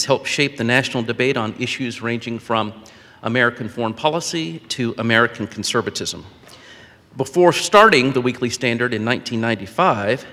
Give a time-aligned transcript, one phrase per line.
[0.00, 2.72] He's helped shape the national debate on issues ranging from
[3.22, 6.24] American foreign policy to American conservatism.
[7.18, 10.24] Before starting the Weekly Standard in 1995,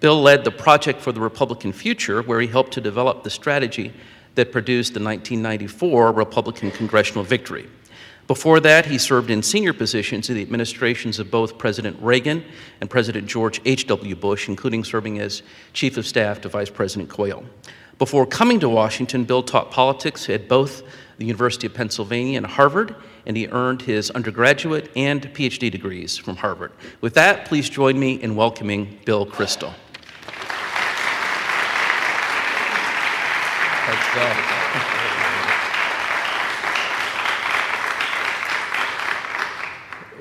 [0.00, 3.94] Bill led the Project for the Republican Future, where he helped to develop the strategy
[4.34, 7.66] that produced the 1994 Republican congressional victory.
[8.26, 12.44] Before that, he served in senior positions in the administrations of both President Reagan
[12.82, 14.16] and President George H.W.
[14.16, 17.42] Bush, including serving as Chief of Staff to Vice President Quayle.
[17.98, 20.82] Before coming to Washington, Bill taught politics at both
[21.18, 26.36] the University of Pennsylvania and Harvard, and he earned his undergraduate and PhD degrees from
[26.36, 26.72] Harvard.
[27.00, 29.72] With that, please join me in welcoming Bill Kristol.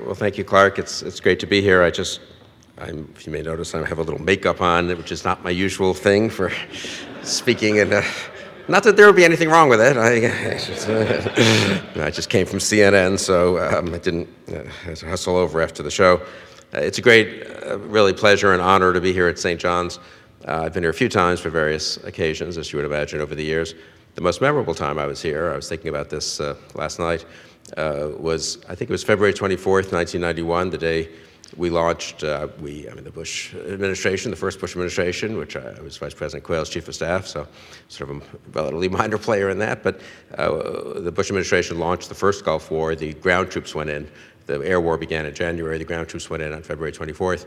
[0.05, 0.77] Well, thank you, Clark.
[0.77, 1.81] It's, it's great to be here.
[1.81, 2.19] I just,
[2.77, 5.49] I'm, if you may notice, I have a little makeup on, which is not my
[5.49, 6.51] usual thing for
[7.23, 7.79] speaking.
[7.79, 8.03] And uh,
[8.67, 9.97] not that there would be anything wrong with it.
[9.97, 10.55] I,
[12.05, 14.63] I, just, uh, came from CNN, so um, I didn't uh,
[15.05, 16.21] hustle over after the show.
[16.73, 19.59] Uh, it's a great, uh, really pleasure and honor to be here at St.
[19.59, 19.99] John's.
[20.47, 23.35] Uh, I've been here a few times for various occasions, as you would imagine, over
[23.35, 23.75] the years.
[24.15, 26.39] The most memorable time I was here, I was thinking about this
[26.75, 27.25] last night,
[27.75, 31.09] was I think it was February 24th, 1991, the day
[31.57, 35.79] we launched, uh, we, I mean, the Bush administration, the first Bush administration, which I,
[35.81, 37.47] was Vice President Quayle's chief of staff, so
[37.89, 39.83] sort of a relatively minor player in that.
[39.83, 40.01] But
[40.37, 42.95] uh, the Bush administration launched the first Gulf War.
[42.95, 44.09] The ground troops went in.
[44.45, 45.77] The air war began in January.
[45.77, 47.45] The ground troops went in on February 24th.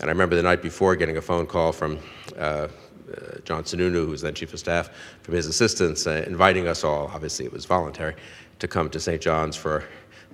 [0.00, 1.98] And I remember the night before getting a phone call from
[2.36, 2.68] uh, uh
[3.44, 4.90] John Sununu, who was then chief of staff,
[5.22, 8.14] from his assistants, uh, inviting us all, obviously it was voluntary,
[8.58, 9.20] to come to St.
[9.20, 9.84] John's for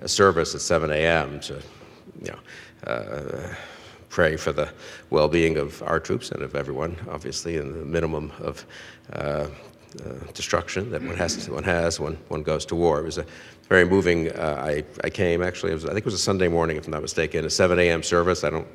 [0.01, 1.39] a service at 7 a.m.
[1.39, 1.53] to,
[2.21, 2.39] you know,
[4.09, 4.69] pray for the
[5.09, 8.65] well being of our troops and of everyone, obviously, and the minimum of
[9.13, 9.47] uh, uh,
[10.33, 12.99] destruction that one has, one has when one goes to war.
[12.99, 13.25] It was a
[13.69, 14.31] very moving.
[14.31, 16.91] Uh, I, I came actually, was, I think it was a Sunday morning, if I'm
[16.91, 18.03] not mistaken, a 7 a.m.
[18.03, 18.43] service.
[18.43, 18.67] I don't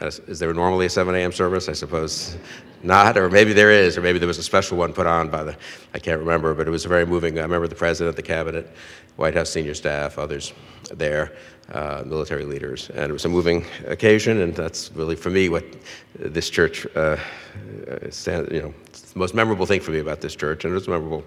[0.00, 1.32] is there normally a 7 a.m.
[1.32, 1.68] service?
[1.68, 2.36] I suppose
[2.82, 5.44] not, or maybe there is, or maybe there was a special one put on by
[5.44, 5.56] the,
[5.94, 7.38] I can't remember, but it was a very moving.
[7.38, 8.70] I remember the president, the cabinet,
[9.16, 10.52] White House senior staff, others
[10.92, 11.32] there,
[11.72, 15.64] uh, military leaders, and it was a moving occasion, and that's really for me what
[16.18, 17.16] this church, uh,
[18.10, 20.86] stand, you know, the most memorable thing for me about this church, and it was
[20.86, 21.24] a memorable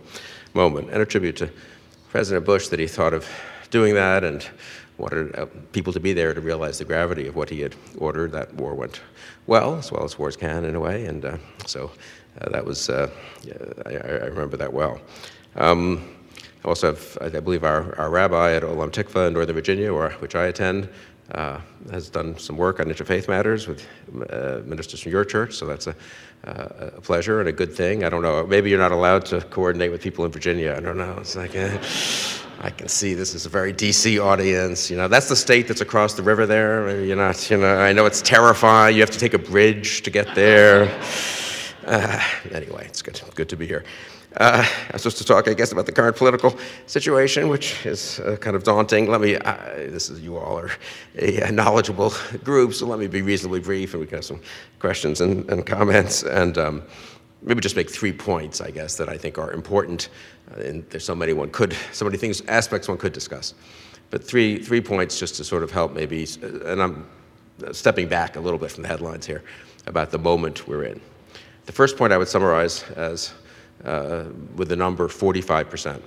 [0.53, 1.49] moment, and a tribute to
[2.09, 3.27] President Bush that he thought of
[3.71, 4.47] doing that, and
[4.97, 8.31] wanted uh, people to be there to realize the gravity of what he had ordered.
[8.31, 9.01] That war went
[9.45, 11.91] well, as well as wars can in a way, and uh, so
[12.41, 13.09] uh, that was, uh,
[13.85, 14.99] I, I, remember that well.
[15.55, 16.16] Um,
[16.65, 20.35] Also have, I believe, our, our rabbi at Olam Tikva in Northern Virginia, or, which
[20.35, 20.89] I attend,
[21.31, 21.59] uh,
[21.91, 23.85] has done some work on interfaith matters with
[24.29, 25.95] uh, ministers from your church, so that's a,
[26.45, 28.03] uh, a, pleasure and a good thing.
[28.03, 30.73] I don't know, maybe you're not allowed to coordinate with people in Virginia.
[30.75, 31.17] I don't know.
[31.19, 31.55] It's like,
[32.59, 34.89] I can see this is a very DC audience.
[34.89, 36.85] You know, that's the state that's across the river there.
[36.85, 38.95] Maybe you're not, you know, I know it's terrifying.
[38.95, 40.89] You have to take a bridge to get there.
[41.85, 42.19] Uh,
[42.51, 43.83] anyway, it's good, good to be here.
[44.35, 48.35] Uh, I'm supposed to talk, I guess, about the current political situation, which is uh,
[48.35, 49.09] kind of daunting.
[49.09, 50.71] Let me, uh, this is you all are
[51.17, 54.41] a, a, knowledgeable group, so let me be reasonably brief and we can have some
[54.79, 56.23] questions and, and comments.
[56.23, 56.83] And um,
[57.41, 60.09] maybe just make three points, I guess, that I think are important.
[60.51, 63.53] Uh, and there's so many one could, so many things, aspects one could discuss.
[64.09, 67.07] But three, three points just to sort of help maybe, uh, and I'm
[67.71, 69.43] stepping back a little bit from the headlines here
[69.87, 70.99] about the moment we're in.
[71.65, 73.33] The first point I would summarize as
[73.87, 74.25] uh,
[74.55, 76.01] with the number 45%.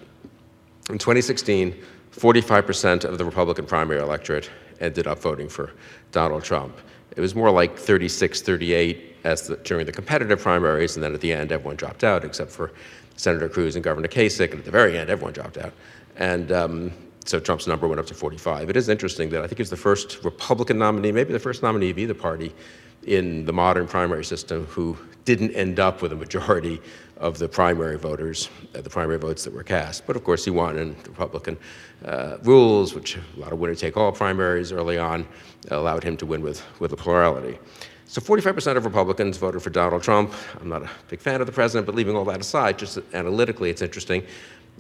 [0.91, 1.75] In 2016,
[2.13, 5.73] 45% of the Republican primary electorate ended up voting for
[6.13, 6.77] Donald Trump.
[7.17, 11.21] It was more like 36, 38 as the, during the competitive primaries, and then at
[11.21, 12.73] the end, everyone dropped out except for
[13.17, 15.73] Senator Cruz and Governor Kasich, and at the very end, everyone dropped out.
[16.17, 16.93] And um,
[17.25, 18.71] so Trump's number went up to 45.
[18.71, 21.91] It is interesting that I think he's the first Republican nominee, maybe the first nominee
[21.91, 22.55] of either party
[23.07, 26.81] in the modern primary system who didn't end up with a majority
[27.19, 30.07] of the primary voters, uh, the primary votes that were cast.
[30.07, 31.59] But of course, he won in Republican
[32.05, 35.27] uh, rules, which a lot of winner-take-all primaries early on
[35.71, 37.59] allowed him to win with, with a plurality.
[38.07, 40.33] So 45% of Republicans voted for Donald Trump.
[40.61, 43.71] I'm not a big fan of the president, but leaving all that aside, just analytically,
[43.71, 44.25] it's interesting.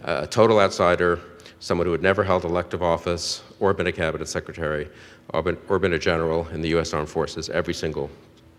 [0.02, 1.20] Uh, a total outsider,
[1.60, 4.88] someone who had never held elective office or been a cabinet secretary
[5.32, 6.92] or been, or been a general in the U.S.
[6.92, 8.10] Armed Forces, every single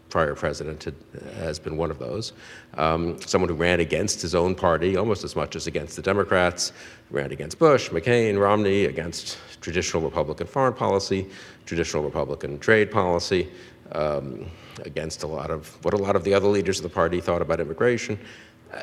[0.10, 0.96] prior president had,
[1.36, 2.34] has been one of those.
[2.76, 6.74] Um, someone who ran against his own party almost as much as against the Democrats,
[7.10, 11.28] ran against Bush, McCain, Romney, against traditional Republican foreign policy,
[11.66, 13.50] traditional Republican trade policy,
[13.94, 14.46] um,
[14.84, 17.42] against a lot of what a lot of the other leaders of the party thought
[17.42, 18.20] about immigration.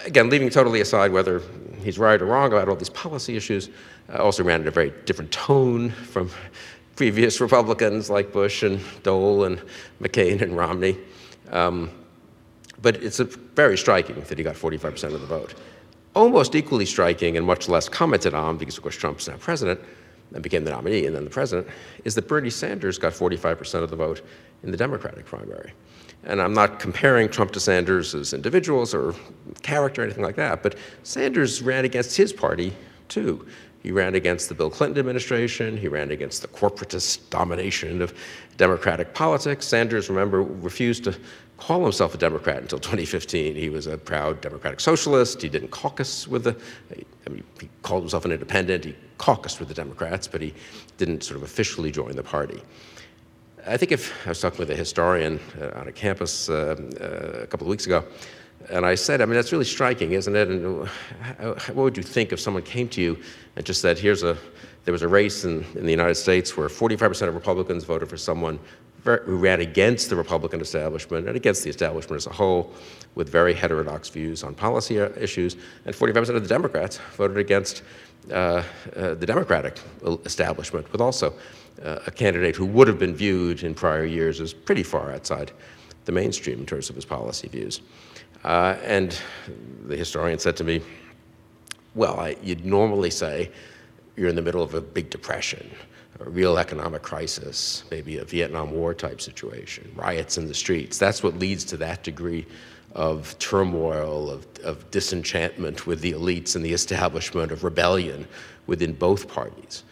[0.05, 1.43] Again, leaving totally aside whether
[1.83, 3.71] he's right or wrong about all these policy issues,
[4.13, 6.31] uh, also ran in a very different tone from
[6.97, 9.63] previous Republicans like Bush and Dole and
[10.01, 10.99] McCain and Romney.
[11.51, 11.91] Um,
[12.83, 15.55] but it's very striking that he got 45% of the vote.
[16.15, 19.81] Almost equally striking and much less commented on, because of course Trump's now president
[20.35, 21.69] and became the nominee and then the president,
[22.05, 24.23] is that Bernie Sanders got 45% of the vote
[24.63, 25.73] in the Democratic primary.
[26.29, 29.15] And I'm not comparing Trump to Sanders as individuals or
[29.63, 32.75] character or anything like that, but Sanders ran against his party
[33.09, 33.47] too.
[33.83, 35.77] He ran against the Bill Clinton administration.
[35.77, 38.13] He ran against the corporatist domination of
[38.59, 39.67] Democratic politics.
[39.67, 41.17] Sanders, remember, refused to
[41.57, 43.55] call himself a Democrat until 2015.
[43.55, 45.41] He was a proud Democratic socialist.
[45.41, 46.57] He didn't caucus with the,
[47.27, 48.85] I mean, he called himself an independent.
[48.85, 50.53] He caucused with the Democrats, but he
[50.99, 52.61] didn't sort of officially join the party.
[53.67, 57.43] I think if I was talking with a historian uh, on a campus uh, uh,
[57.43, 58.05] a couple of weeks ago,
[58.71, 60.49] and I said, I mean, that's really striking, isn't it?
[60.49, 60.89] And
[61.39, 63.19] what would you think if someone came to you
[63.57, 64.37] and just said, here's a,
[64.85, 68.17] there was a race in, in the United States where 45% of Republicans voted for
[68.17, 68.59] someone
[69.05, 72.75] who ran against the Republican establishment and against the establishment as a whole,
[73.15, 75.57] with very heterodox views on policy uh, issues,
[75.87, 77.83] and 45% of the Democrats voted against
[78.31, 78.63] uh,
[78.97, 79.79] uh, the Democratic
[80.25, 81.33] establishment, with also
[81.83, 85.53] uh, a candidate who would have been viewed in prior years as pretty far outside
[86.05, 87.81] the mainstream in terms of his policy views.
[88.45, 89.21] Uh, and
[89.87, 90.81] the historian said to me,
[91.95, 93.51] well, I, you'd normally say
[94.17, 95.71] you're in the middle of a big depression,
[96.21, 100.99] a real economic crisis, maybe a Vietnam War type situation, riots in the streets.
[100.99, 102.47] That's what leads to that degree
[102.95, 108.27] of turmoil, of, of disenchantment with the elites and the establishment, of rebellion
[108.67, 109.85] within both parties.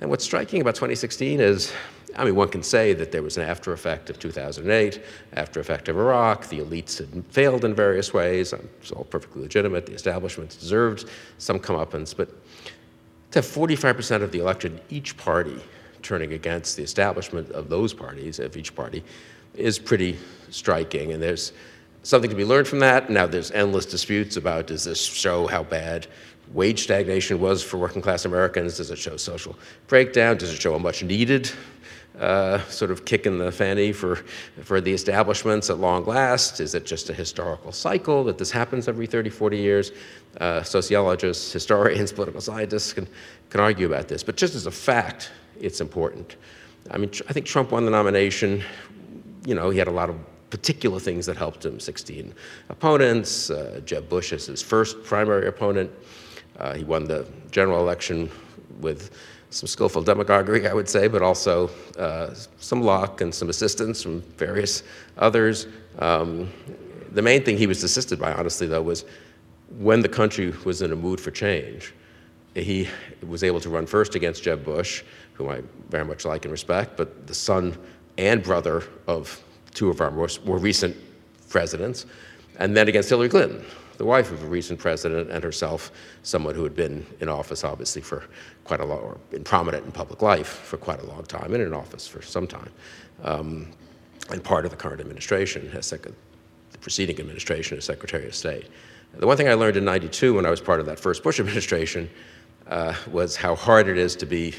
[0.00, 1.72] And what's striking about 2016 is
[2.16, 5.02] I mean, one can say that there was an after effect of 2008,
[5.34, 6.48] after effect of Iraq.
[6.48, 8.52] The elites had failed in various ways.
[8.52, 9.86] Um, it's all perfectly legitimate.
[9.86, 11.08] The establishment deserved
[11.38, 12.16] some comeuppance.
[12.16, 12.30] But
[13.30, 15.60] to have 45% of the electorate, in each party
[16.02, 19.04] turning against the establishment of those parties, of each party,
[19.54, 20.18] is pretty
[20.50, 21.12] striking.
[21.12, 21.52] And there's
[22.02, 23.10] something to be learned from that.
[23.10, 26.06] Now, there's endless disputes about does this show how bad
[26.52, 28.76] wage stagnation was for working class Americans?
[28.76, 30.36] Does it show social breakdown?
[30.36, 31.50] Does it show a much needed
[32.20, 34.16] uh, sort of kick in the fanny for,
[34.62, 36.60] for the establishments at long last?
[36.60, 39.92] Is it just a historical cycle that this happens every 30, 40 years?
[40.40, 43.08] Uh, sociologists, historians, political scientists can,
[43.48, 44.22] can argue about this.
[44.22, 45.30] But just as a fact,
[45.60, 46.36] it's important.
[46.90, 48.62] I mean, I think Trump won the nomination.
[49.46, 50.16] You know, he had a lot of
[50.50, 52.34] particular things that helped him 16
[52.68, 53.50] opponents.
[53.50, 55.90] Uh, Jeb Bush is his first primary opponent.
[56.60, 58.30] Uh, he won the general election
[58.80, 59.10] with
[59.50, 64.20] some skillful demagoguery, I would say, but also uh, some luck and some assistance from
[64.36, 64.82] various
[65.18, 65.66] others.
[65.98, 66.48] Um,
[67.12, 69.04] the main thing he was assisted by, honestly, though, was
[69.78, 71.94] when the country was in a mood for change.
[72.54, 72.88] He
[73.26, 75.02] was able to run first against Jeb Bush,
[75.34, 77.76] whom I very much like and respect, but the son
[78.18, 79.42] and brother of
[79.72, 80.96] two of our most, more recent
[81.48, 82.06] presidents,
[82.58, 83.64] and then against Hillary Clinton,
[84.00, 85.92] the wife of a recent president, and herself,
[86.22, 88.24] someone who had been in office, obviously, for
[88.64, 91.62] quite a long, or been prominent in public life for quite a long time, and
[91.62, 92.70] in office for some time,
[93.24, 93.70] um,
[94.30, 96.04] and part of the current administration, as sec-
[96.70, 98.68] the preceding administration as Secretary of State.
[99.18, 101.38] The one thing I learned in 92 when I was part of that first Bush
[101.44, 102.08] administration
[102.68, 104.54] uh, was how hard it is to be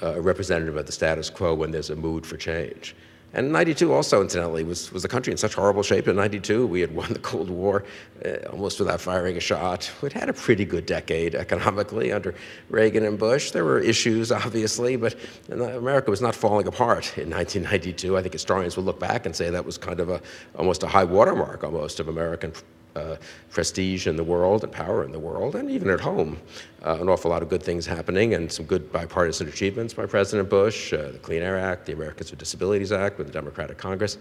[0.00, 2.96] a representative of the status quo when there's a mood for change.
[3.34, 6.66] And 92 also, incidentally, was, was the country in such horrible shape in 92.
[6.66, 7.84] We had won the Cold War
[8.24, 9.90] uh, almost without firing a shot.
[10.02, 12.34] We'd had a pretty good decade economically under
[12.68, 13.50] Reagan and Bush.
[13.50, 15.16] There were issues, obviously, but
[15.50, 18.18] America was not falling apart in 1992.
[18.18, 20.20] I think historians will look back and say that was kind of a,
[20.56, 22.52] almost a high watermark almost of American
[22.96, 23.16] uh,
[23.50, 26.38] prestige in the world and power in the world, and even at home.
[26.84, 30.48] Uh, an awful lot of good things happening and some good bipartisan achievements by President
[30.48, 34.18] Bush, uh, the Clean Air Act, the Americans with Disabilities Act with the Democratic Congress.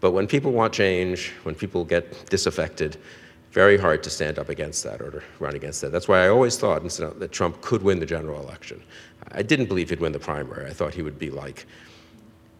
[0.00, 2.96] But when people want change, when people get disaffected,
[3.52, 5.90] very hard to stand up against that or to run against that.
[5.90, 8.82] That's why I always thought that Trump could win the general election.
[9.32, 10.66] I didn't believe he'd win the primary.
[10.66, 11.66] I thought he would be like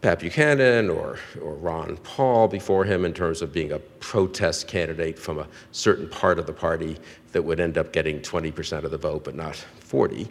[0.01, 5.19] Pat Buchanan or, or Ron Paul before him in terms of being a protest candidate
[5.19, 6.97] from a certain part of the party
[7.33, 10.29] that would end up getting 20% of the vote but not 40.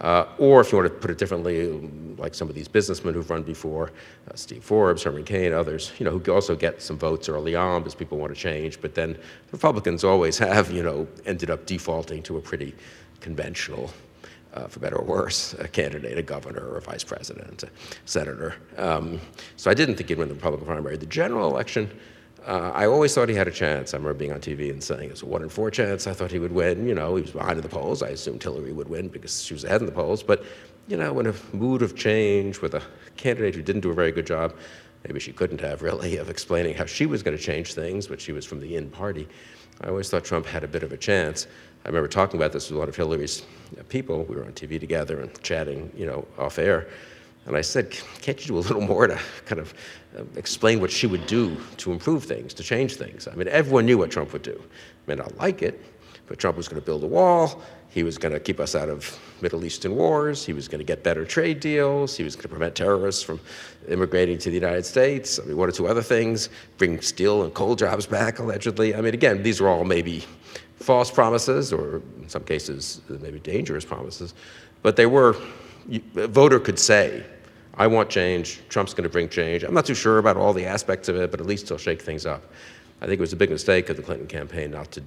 [0.00, 1.72] Uh, or if you want to put it differently,
[2.16, 3.90] like some of these businessmen who've run before,
[4.30, 7.80] uh, Steve Forbes, Herman Cain, others, you know, who also get some votes early on
[7.80, 8.80] because people want to change.
[8.80, 9.18] But then
[9.50, 12.76] Republicans always have, you know, ended up defaulting to a pretty
[13.20, 13.90] conventional
[14.54, 17.68] uh, for better or worse, a candidate, a governor, or a vice president, a
[18.04, 18.54] senator.
[18.76, 19.20] Um,
[19.56, 20.96] so I didn't think he'd win the Republican primary.
[20.96, 21.90] The general election,
[22.46, 23.92] Uh, I always thought he had a chance.
[23.92, 26.06] I remember being on TV and saying it's a one in four chance.
[26.06, 26.88] I thought he would win.
[26.88, 28.02] You know, he was behind in the polls.
[28.02, 30.22] I assumed Hillary would win because she was ahead in the polls.
[30.22, 30.44] But,
[30.86, 32.82] you know, in a mood of change with a
[33.16, 34.54] candidate who didn't do a very good job,
[35.04, 38.18] maybe she couldn't have really, of explaining how she was going to change things, but
[38.20, 39.28] she was from the in party.
[39.82, 41.46] I always thought Trump had a bit of a chance.
[41.88, 43.46] I remember talking about this with a lot of Hillary's
[43.88, 44.24] people.
[44.24, 46.86] We were on TV together and chatting, you know, off air.
[47.46, 49.72] And I said, can't you do a little more to kind of
[50.14, 53.26] uh, explain what she would do to improve things, to change things?
[53.26, 54.60] I mean, everyone knew what Trump would do.
[54.62, 54.64] I
[55.06, 55.82] may not like it,
[56.26, 57.62] but Trump was going to build a wall.
[57.88, 60.44] He was going to keep us out of Middle Eastern wars.
[60.44, 62.18] He was going to get better trade deals.
[62.18, 63.40] He was going to prevent terrorists from
[63.88, 65.40] immigrating to the United States.
[65.40, 68.94] I mean, one or two other things, bring steel and coal jobs back, allegedly.
[68.94, 70.26] I mean, again, these are all maybe
[70.78, 74.34] false promises, or in some cases, maybe dangerous promises.
[74.82, 75.36] But they were,
[76.16, 77.24] a voter could say,
[77.74, 78.60] I want change.
[78.68, 79.62] Trump's going to bring change.
[79.62, 82.02] I'm not too sure about all the aspects of it, but at least he'll shake
[82.02, 82.42] things up.
[83.00, 85.02] I think it was a big mistake of the Clinton campaign not to,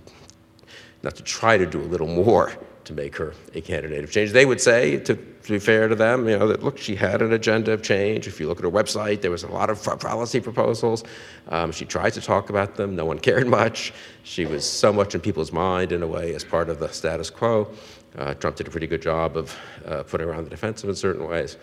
[1.04, 2.54] not to try to do a little more
[2.86, 4.32] to make her a candidate of change.
[4.32, 7.22] They would say, to, to be fair to them, you know, that look, she had
[7.22, 8.28] an agenda of change.
[8.28, 11.04] If you look at her website, there was a lot of policy proposals.
[11.50, 12.96] Um, she tried to talk about them.
[12.96, 13.94] No one cared much.
[14.24, 17.30] She was so much in people's mind in a way as part of the status
[17.30, 17.72] quo.
[18.18, 20.96] Uh, Trump did a pretty good job of uh, putting her on the defensive in
[20.96, 21.58] certain ways.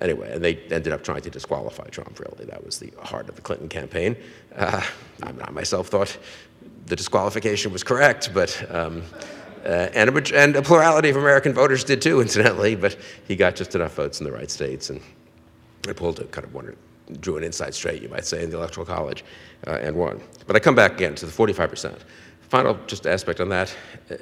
[0.00, 2.44] Anyway, and they ended up trying to disqualify Trump, really.
[2.44, 4.16] That was the heart of the Clinton campaign.
[4.54, 4.82] Uh,
[5.22, 6.18] I myself thought
[6.86, 8.64] the disqualification was correct, but.
[8.74, 9.02] Um,
[9.64, 13.56] uh, and, a, and, a, plurality of American voters did too, incidentally, but he got
[13.56, 15.00] just enough votes in the right states and
[15.88, 16.74] I pulled a kind of one,
[17.20, 19.24] drew an inside straight, you might say, in the Electoral College
[19.66, 20.20] uh, and won.
[20.46, 21.98] But I come back again to the 45%.
[22.48, 23.74] Final just aspect on that,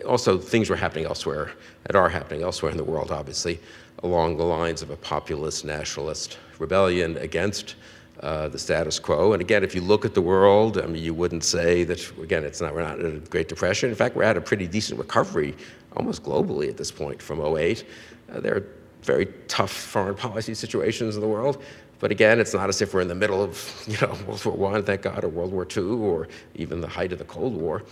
[0.07, 1.53] also things were happening elsewhere
[1.87, 3.61] and are happening elsewhere in the world, obviously
[4.03, 7.77] along the lines of a populist nationalist rebellion against
[8.23, 9.33] uh, the status quo.
[9.33, 12.45] And again, if you look at the world, I mean, you wouldn't say that, again,
[12.45, 13.91] it's not, we're not in a Great Depression.
[13.91, 15.55] In fact, we're at a pretty decent recovery
[15.97, 17.85] almost globally at this point from 08.
[18.33, 18.67] Uh, there are
[19.03, 21.63] very tough foreign policy situations in the world.
[21.99, 24.77] But again, it's not as if we're in the middle of you know, World War
[24.77, 27.83] I, thank God, or World War II, or even the height of the Cold War.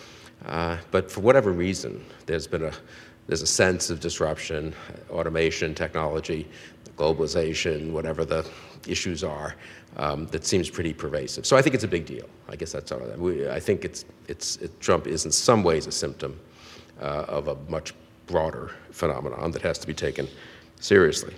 [0.46, 2.72] Uh, but for whatever reason, there's been a,
[3.26, 4.74] there's a sense of disruption,
[5.10, 6.48] automation, technology,
[6.96, 8.48] globalization, whatever the
[8.86, 9.54] issues are,
[9.96, 11.46] um, that seems pretty pervasive.
[11.46, 12.28] So I think it's a big deal.
[12.48, 13.00] I guess that's all.
[13.16, 16.38] We, I think it's, it's, it, Trump is in some ways a symptom
[17.00, 17.94] uh, of a much
[18.26, 20.28] broader phenomenon that has to be taken
[20.78, 21.34] seriously.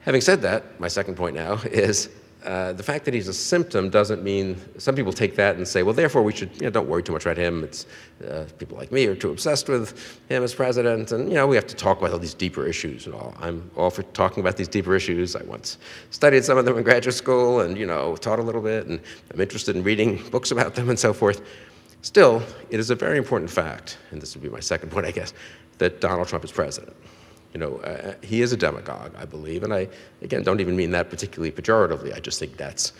[0.00, 2.08] Having said that, my second point now is
[2.44, 5.82] uh, the fact that he's a symptom doesn't mean some people take that and say,
[5.82, 7.62] well, therefore we should you know, don't worry too much about him.
[7.62, 7.86] It's
[8.28, 11.56] uh, people like me are too obsessed with him as president, and you know we
[11.56, 13.34] have to talk about all these deeper issues and all.
[13.40, 15.36] I'm all for talking about these deeper issues.
[15.36, 15.78] I once
[16.10, 19.00] studied some of them in graduate school, and you know taught a little bit, and
[19.32, 21.42] I'm interested in reading books about them and so forth.
[22.02, 25.12] Still, it is a very important fact, and this would be my second point, I
[25.12, 25.32] guess,
[25.78, 26.96] that Donald Trump is president.
[27.52, 29.88] You know, uh, he is a demagogue, I believe, and I,
[30.22, 32.14] again, don't even mean that particularly pejoratively.
[32.14, 32.92] I just think that's,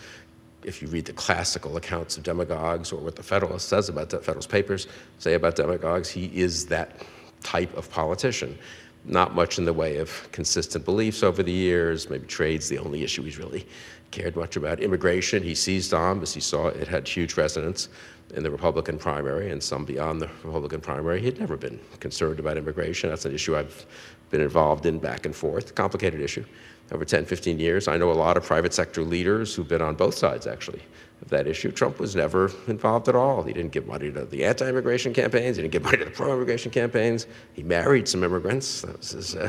[0.63, 4.19] if you read the classical accounts of demagogues or what the Federalist says about the
[4.19, 7.01] Federalist Papers say about demagogues, he is that
[7.41, 8.57] type of politician.
[9.05, 12.09] Not much in the way of consistent beliefs over the years.
[12.09, 13.67] Maybe trade's the only issue he's really
[14.11, 14.79] cared much about.
[14.79, 17.89] Immigration, he seized on because he saw it had huge resonance
[18.33, 21.19] in the Republican primary and some beyond the Republican primary.
[21.19, 23.09] He had never been concerned about immigration.
[23.09, 23.85] That's an issue I've
[24.33, 26.43] been involved in back and forth, complicated issue.
[26.91, 29.93] Over 10, 15 years, I know a lot of private sector leaders who've been on
[29.93, 30.81] both sides, actually,
[31.21, 31.71] of that issue.
[31.71, 33.43] Trump was never involved at all.
[33.43, 35.55] He didn't give money to the anti-immigration campaigns.
[35.55, 37.27] He didn't give money to the pro-immigration campaigns.
[37.53, 38.81] He married some immigrants.
[38.81, 39.47] That was his, uh,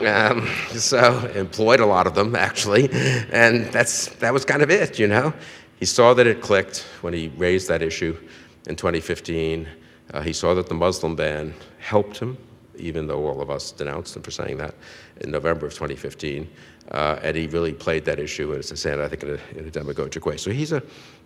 [0.32, 2.90] um, so employed a lot of them, actually.
[3.30, 5.32] And that's, that was kind of it, you know?
[5.78, 8.18] He saw that it clicked when he raised that issue
[8.66, 9.68] in 2015.
[10.12, 12.36] Uh, he saw that the Muslim ban helped him
[12.82, 14.74] even though all of us denounced him for saying that
[15.20, 16.48] in November of 2015.
[16.90, 19.66] Uh, and he really played that issue, as I said, I think in a, in
[19.66, 20.36] a demagogic way.
[20.36, 20.82] So he's a,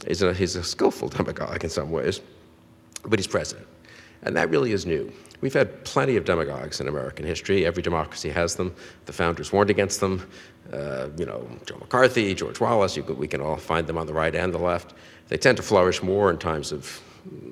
[0.07, 2.21] he's, a, he's a skillful demagogue in some ways,
[3.05, 3.67] but he's president.
[4.23, 5.13] And that really is new.
[5.41, 7.67] We've had plenty of demagogues in American history.
[7.67, 8.75] Every democracy has them.
[9.05, 10.27] The founders warned against them.
[10.73, 14.15] Uh, you know, Joe McCarthy, George Wallace, could, we can all find them on the
[14.15, 14.95] right and the left.
[15.29, 17.01] They tend to flourish more in times of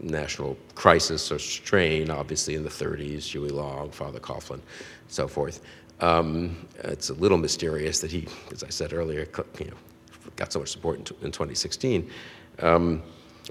[0.03, 4.61] national crisis or strain, obviously in the 30s, Huey Long, Father Coughlin,
[5.09, 5.61] so forth.
[6.01, 9.27] Um, it's a little mysterious that he, as I said earlier,
[9.59, 9.77] you know,
[10.37, 12.11] got so much support in, in 2016.
[12.61, 13.03] Um,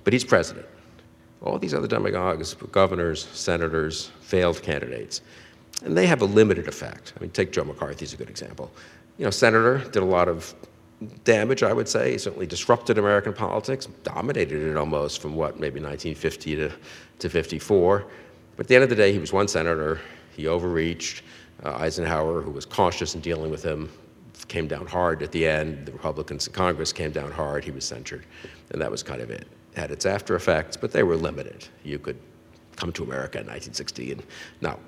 [0.04, 0.66] but he's president.
[1.42, 5.22] All these other demagogues, governors, senators, failed candidates,
[5.84, 7.14] and they have a limited effect.
[7.18, 8.72] I mean, take Joe McCarthy as a good example.
[9.18, 10.54] You know, senator, did a lot of
[11.24, 12.12] damage, I would say.
[12.12, 16.72] He certainly disrupted American politics, dominated it almost from what, maybe 1950 to,
[17.20, 18.06] to 54.
[18.56, 20.00] But at the end of the day, he was one senator.
[20.36, 21.24] He overreached.
[21.64, 23.90] Uh, Eisenhower, who was cautious in dealing with him,
[24.48, 25.86] came down hard at the end.
[25.86, 27.64] The Republicans in Congress came down hard.
[27.64, 28.26] He was censured.
[28.72, 29.48] And that was kind of it.
[29.74, 31.68] it had its after effects, but they were limited.
[31.84, 32.20] You could
[32.76, 34.24] come to America in 1960 and
[34.62, 34.80] not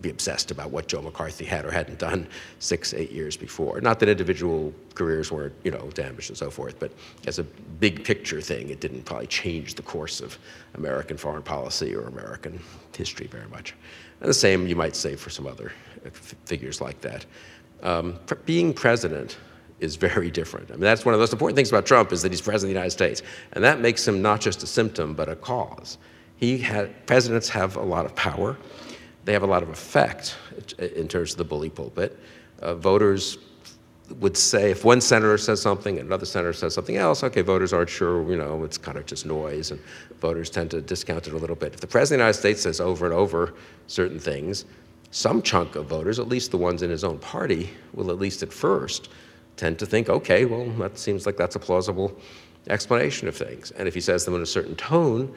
[0.00, 2.28] be obsessed about what Joe McCarthy had or hadn't done
[2.60, 3.80] six, eight years before.
[3.80, 6.92] Not that individual careers weren't, you know, damaged and so forth, but
[7.26, 10.38] as a big picture thing, it didn't probably change the course of
[10.74, 12.60] American foreign policy or American
[12.96, 13.74] history very much.
[14.20, 15.72] And the same you might say for some other
[16.44, 17.26] figures like that.
[17.82, 19.36] Um, being president
[19.80, 20.70] is very different.
[20.70, 22.70] I mean, that's one of the most important things about Trump is that he's president
[22.70, 25.98] of the United States, and that makes him not just a symptom but a cause.
[26.36, 28.56] He had, presidents have a lot of power
[29.24, 30.36] they have a lot of effect
[30.78, 32.18] in terms of the bully pulpit.
[32.60, 33.38] Uh, voters
[34.20, 37.72] would say if one senator says something and another senator says something else, okay, voters
[37.72, 39.80] aren't sure, you know, it's kind of just noise, and
[40.20, 41.74] voters tend to discount it a little bit.
[41.74, 43.54] If the President of the United States says over and over
[43.86, 44.64] certain things,
[45.10, 48.42] some chunk of voters, at least the ones in his own party, will at least
[48.42, 49.10] at first
[49.56, 52.16] tend to think, okay, well, that seems like that's a plausible
[52.68, 53.70] explanation of things.
[53.72, 55.34] And if he says them in a certain tone,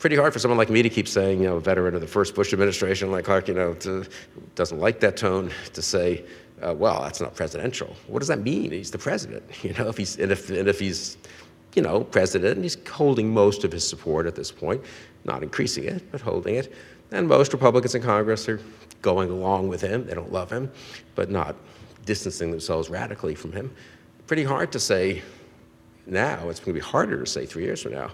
[0.00, 2.06] pretty hard for someone like me to keep saying, you know, a veteran of the
[2.06, 4.04] first Bush administration like Clark, you know, to,
[4.54, 6.24] doesn't like that tone, to say,
[6.62, 7.94] uh, well, that's not presidential.
[8.06, 8.72] What does that mean?
[8.72, 11.18] He's the president, you know, if he's, and if, and if he's,
[11.74, 14.82] you know, president, and he's holding most of his support at this point,
[15.24, 16.72] not increasing it, but holding it.
[17.12, 18.60] And most Republicans in Congress are
[19.02, 20.06] going along with him.
[20.06, 20.72] They don't love him,
[21.14, 21.56] but not
[22.06, 23.70] distancing themselves radically from him.
[24.26, 25.22] Pretty hard to say
[26.06, 26.48] now.
[26.48, 28.12] It's going to be harder to say three years from now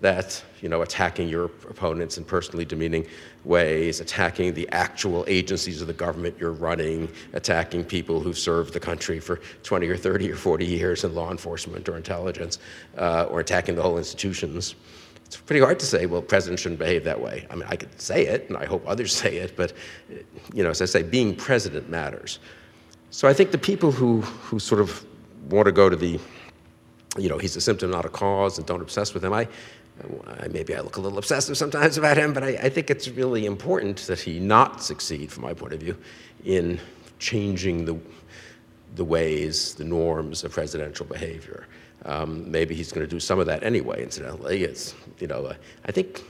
[0.00, 3.06] that you know attacking your opponents in personally demeaning
[3.44, 8.80] ways, attacking the actual agencies of the government you're running, attacking people who've served the
[8.80, 12.58] country for 20 or 30 or 40 years in law enforcement or intelligence,
[12.96, 14.74] uh, or attacking the whole institutions.
[15.24, 17.46] It's pretty hard to say, well, president shouldn't behave that way.
[17.50, 19.72] I mean, I could say it, and I hope others say it, but
[20.54, 22.38] you know, as I say, being president matters.
[23.10, 25.04] So I think the people who, who sort of
[25.50, 26.18] want to go to the,
[27.18, 29.48] you know, he's a symptom, not a cause, and don't obsess with him, I,
[30.50, 33.46] maybe I look a little obsessive sometimes about him, but I, I, think it's really
[33.46, 35.96] important that he not succeed, from my point of view,
[36.44, 36.78] in
[37.18, 37.98] changing the,
[38.94, 41.66] the ways, the norms of presidential behavior.
[42.04, 44.62] Um, maybe he's going to do some of that anyway, incidentally.
[44.62, 46.22] It's, you know, uh, I think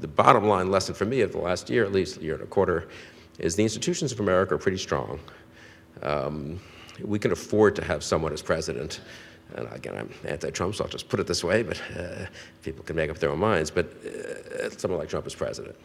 [0.00, 2.42] the bottom line lesson for me of the last year, at least a year and
[2.42, 2.88] a quarter,
[3.38, 5.20] is the institutions of America are pretty strong.
[6.02, 6.60] Um,
[7.02, 9.00] we can afford to have someone as president
[9.54, 12.26] and again, I'm anti-Trump, so I'll just put it this way, but uh,
[12.62, 15.76] people can make up their own minds, but uh, someone like Trump is president.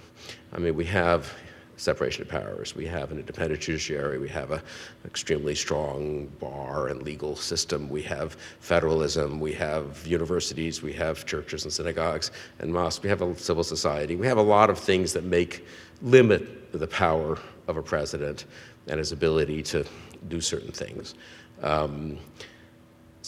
[0.53, 1.31] I mean, we have
[1.79, 2.75] separation of powers.
[2.75, 4.17] We have an independent judiciary.
[4.19, 4.61] We have an
[5.05, 7.89] extremely strong bar and legal system.
[7.89, 9.39] We have federalism.
[9.39, 10.81] We have universities.
[10.81, 13.01] We have churches and synagogues and mosques.
[13.01, 14.15] We have a civil society.
[14.15, 15.65] We have a lot of things that make
[16.01, 18.45] limit the power of a president
[18.87, 19.85] and his ability to
[20.27, 21.15] do certain things.
[21.61, 22.17] Um,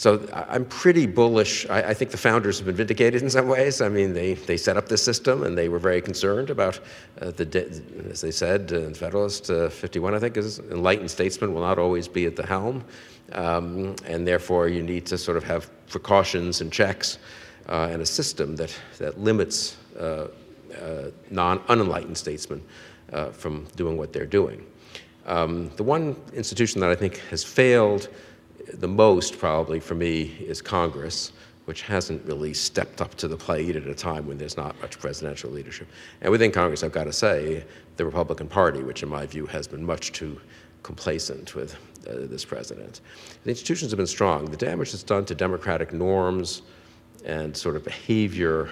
[0.02, 1.70] so I'm pretty bullish.
[1.70, 3.82] I, I, think the founders have been vindicated in some ways.
[3.82, 6.80] I mean, they, they set up this system and they were very concerned about
[7.22, 11.62] uh, the, as they said, uh, Federalist uh, 51, I think, is enlightened statesmen will
[11.62, 12.84] not always be at the helm.
[13.34, 17.20] Um, and therefore, you need to sort of have precautions and checks
[17.70, 20.30] uh, and a system that, that limits uh,
[20.82, 22.64] uh, non unenlightened statesmen
[23.34, 24.66] from doing what they're doing.
[25.28, 28.10] Um, the one institution that I think has failed
[28.74, 31.32] the most probably for me is Congress,
[31.66, 35.00] which hasn't really stepped up to the plate at a time when there's not much
[35.00, 35.88] presidential leadership.
[36.22, 37.64] And within Congress, I've got to say,
[37.98, 40.40] the Republican Party, which in my view has been much too
[40.84, 41.76] complacent with
[42.08, 43.02] uh, this president.
[43.44, 44.46] The institutions have been strong.
[44.46, 46.64] The damage that's done to democratic norms
[47.26, 48.70] and sort of behavior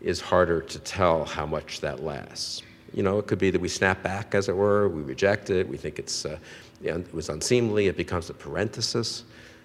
[0.00, 2.62] is harder to tell how much that lasts.
[2.94, 5.68] You know, it could be that we snap back, as it were, we reject it,
[5.68, 6.38] we think it's, uh,
[6.82, 9.24] it was unseemly, it becomes a parenthesis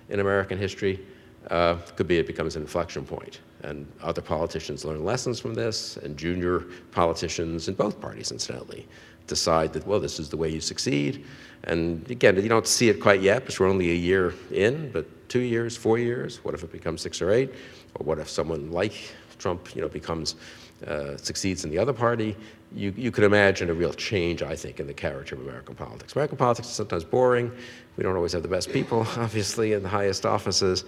[0.09, 1.05] in American history.
[1.49, 3.39] Uh, could be it becomes an inflection point.
[3.63, 8.85] And other politicians learn lessons from this, and junior politicians in both parties, incidentally,
[9.27, 11.25] decide that, well, this is the way you succeed.
[11.63, 15.05] And again, you don't see it quite yet because we're only a year in, but
[15.29, 17.53] two years, four years, what if it becomes six or eight?
[17.95, 18.93] Or what if someone like
[19.37, 20.35] Trump, you know, becomes
[20.85, 22.35] uh, succeeds in the other party,
[22.73, 26.13] you, you could imagine a real change, I think, in the character of American politics.
[26.15, 27.51] American politics is sometimes boring.
[27.95, 30.83] We don't always have the best people, obviously, in the highest offices.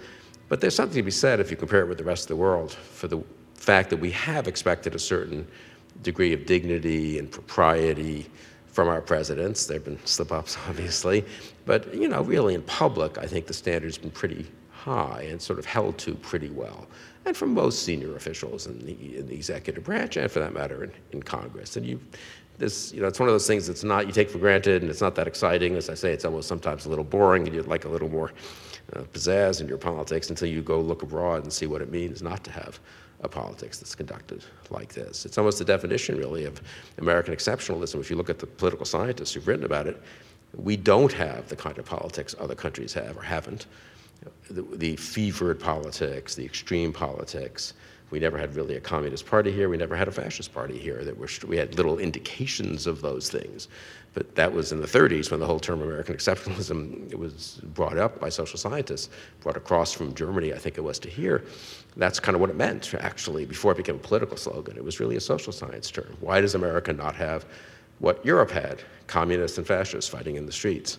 [0.48, 2.36] But there's something to be said if you compare it with the rest of the
[2.36, 3.22] world for the
[3.54, 5.46] fact that we have expected a certain
[6.02, 8.26] degree of dignity and propriety
[8.66, 9.66] from our presidents.
[9.66, 11.24] There have been slip ups, obviously.
[11.66, 15.58] But, you know, really in public, I think the standard's been pretty high and sort
[15.58, 16.86] of held to pretty well,
[17.26, 20.84] and from most senior officials in the, in the executive branch, and for that matter,
[20.84, 21.76] in, in Congress.
[21.76, 22.00] And you,
[22.58, 24.90] this, you know, it's one of those things that's not you take for granted, and
[24.90, 25.76] it's not that exciting.
[25.76, 28.32] As I say, it's almost sometimes a little boring, and you'd like a little more
[28.94, 32.22] uh, pizzazz in your politics until you go look abroad and see what it means
[32.22, 32.80] not to have
[33.22, 35.26] a politics that's conducted like this.
[35.26, 36.60] It's almost the definition, really, of
[36.98, 38.00] American exceptionalism.
[38.00, 40.02] If you look at the political scientists who've written about it,
[40.56, 43.66] we don't have the kind of politics other countries have or haven't.
[44.50, 47.74] The, the fevered politics, the extreme politics.
[48.10, 49.68] We never had really a communist party here.
[49.68, 51.04] We never had a fascist party here.
[51.04, 53.68] That were, we had little indications of those things.
[54.12, 58.18] But that was in the 30s when the whole term American exceptionalism was brought up
[58.18, 59.08] by social scientists,
[59.40, 61.44] brought across from Germany, I think it was, to here.
[61.96, 64.76] That's kind of what it meant, actually, before it became a political slogan.
[64.76, 66.16] It was really a social science term.
[66.18, 67.46] Why does America not have
[68.00, 70.98] what Europe had, communists and fascists fighting in the streets?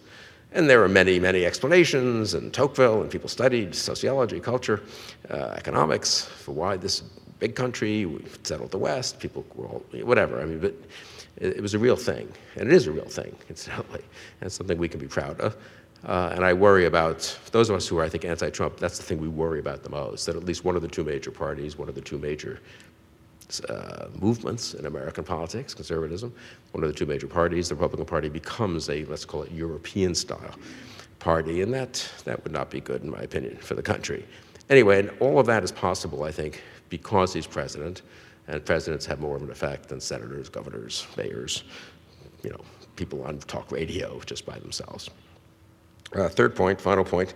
[0.54, 4.84] And there were many, many explanations, and Tocqueville, and people studied sociology, culture,
[5.30, 7.02] uh, economics, for why this
[7.40, 8.08] big country
[8.44, 10.42] settled the West, people were all, whatever.
[10.42, 10.76] I mean, but
[11.38, 14.04] it, it was a real thing, and it is a real thing, incidentally,
[14.42, 15.56] and something we can be proud of.
[16.04, 18.78] Uh, and I worry about those of us who are, I think, anti-Trump.
[18.78, 20.26] That's the thing we worry about the most.
[20.26, 22.60] That at least one of the two major parties, one of the two major
[23.60, 26.34] uh, movements in American politics, conservatism,
[26.72, 30.56] one of the two major parties, the Republican Party, becomes a let's call it European-style
[31.20, 34.26] party, and that that would not be good, in my opinion, for the country.
[34.70, 38.02] Anyway, and all of that is possible, I think, because he's president
[38.48, 41.64] and presidents have more of an effect than senators, governors, mayors,
[42.44, 42.62] you know,
[42.96, 45.10] people on talk radio just by themselves.
[46.14, 47.34] Uh, third point, final point,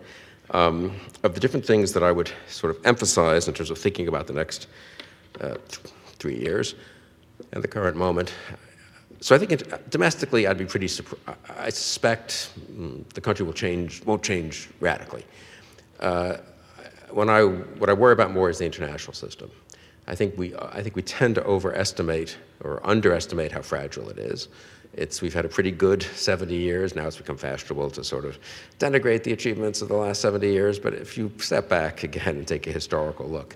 [0.52, 4.08] um, of the different things that I would sort of emphasize in terms of thinking
[4.08, 4.68] about the next
[5.42, 5.56] uh,
[6.18, 6.76] three years
[7.52, 8.34] and the current moment.
[9.22, 10.90] So I think it, domestically, I'd be pretty.
[11.58, 15.26] I suspect mm, the country will change, won't change radically.
[16.00, 16.38] Uh,
[17.12, 19.50] when I, what I worry about more is the international system.
[20.08, 24.50] I think we, I think we tend to overestimate or underestimate how fragile it is.
[24.94, 26.96] It's, we've had a pretty good 70 years.
[26.96, 28.38] Now it's become fashionable to sort of
[28.80, 30.80] denigrate the achievements of the last 70 years.
[30.80, 33.56] But if you step back again and take a historical look,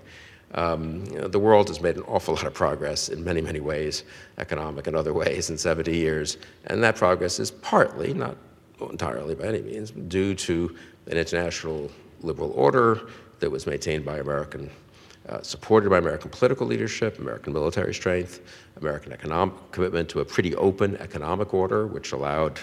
[0.54, 4.04] um, the world has made an awful lot of progress in many, many ways,
[4.38, 6.38] economic and other ways, in 70 years.
[6.66, 8.36] And that progress is partly, not
[8.80, 11.90] entirely by any means, due to an international
[12.22, 13.08] liberal order
[13.38, 14.70] that was maintained by American
[15.28, 18.40] uh, supported by American political leadership, American military strength,
[18.80, 22.58] American economic commitment to a pretty open economic order, which allowed,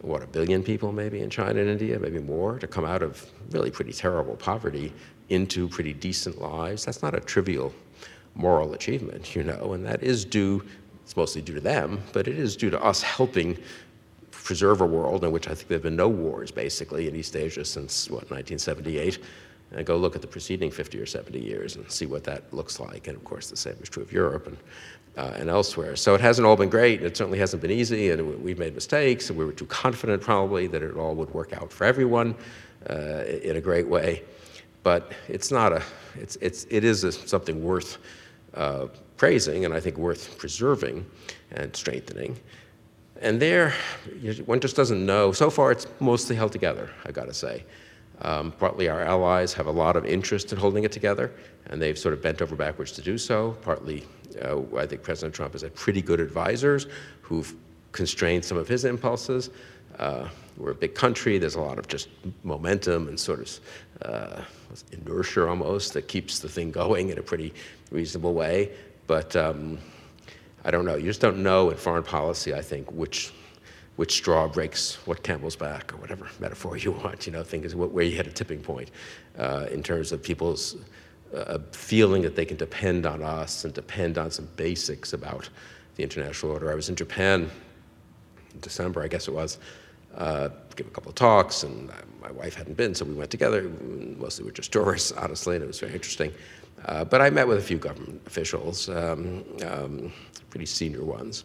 [0.00, 3.28] what, a billion people maybe in China and India, maybe more, to come out of
[3.50, 4.92] really pretty terrible poverty
[5.30, 6.84] into pretty decent lives.
[6.84, 7.72] That's not a trivial
[8.34, 10.62] moral achievement, you know, and that is due,
[11.02, 13.56] it's mostly due to them, but it is due to us helping
[14.30, 17.36] preserve a world in which I think there have been no wars, basically, in East
[17.36, 19.18] Asia since, what, 1978
[19.72, 22.80] and go look at the preceding 50 or 70 years and see what that looks
[22.80, 23.06] like.
[23.06, 24.56] And of course, the same is true of Europe and,
[25.16, 25.94] uh, and elsewhere.
[25.96, 26.98] So it hasn't all been great.
[26.98, 30.22] And it certainly hasn't been easy, and we've made mistakes, and we were too confident
[30.22, 32.34] probably that it all would work out for everyone
[32.88, 34.22] uh, in a great way.
[34.82, 35.82] But it's not a,
[36.14, 37.98] it's, it's, it is a, something worth
[38.54, 41.04] uh, praising and I think worth preserving
[41.52, 42.38] and strengthening.
[43.20, 43.74] And there,
[44.46, 45.32] one just doesn't know.
[45.32, 47.64] So far, it's mostly held together, I gotta say.
[48.22, 51.32] Um, partly our allies have a lot of interest in holding it together,
[51.66, 53.56] and they've sort of bent over backwards to do so.
[53.62, 54.04] Partly,
[54.42, 56.86] uh, I think President Trump has had pretty good advisors
[57.22, 57.54] who've
[57.92, 59.50] constrained some of his impulses.
[60.00, 61.38] Uh, we're a big country.
[61.38, 62.08] There's a lot of just
[62.42, 63.60] momentum and sort of
[64.02, 64.42] uh,
[64.92, 67.52] inertia almost that keeps the thing going in a pretty
[67.90, 68.70] reasonable way.
[69.06, 69.78] But um,
[70.64, 70.96] I don't know.
[70.96, 73.32] You just don't know in foreign policy, I think, which
[73.96, 77.26] which straw breaks what camel's back, or whatever metaphor you want.
[77.26, 78.90] You know, think is where you hit a tipping point
[79.38, 80.76] uh, in terms of people's
[81.36, 85.50] uh, feeling that they can depend on us and depend on some basics about
[85.96, 86.72] the international order.
[86.72, 87.50] I was in Japan
[88.54, 89.58] in December, I guess it was,
[90.16, 93.70] uh, give a couple of talks, and my wife hadn't been, so we went together.
[94.18, 96.32] Mostly we're just tourists, honestly, and it was very interesting.
[96.86, 100.12] Uh, but I met with a few government officials, um, um,
[100.48, 101.44] pretty senior ones.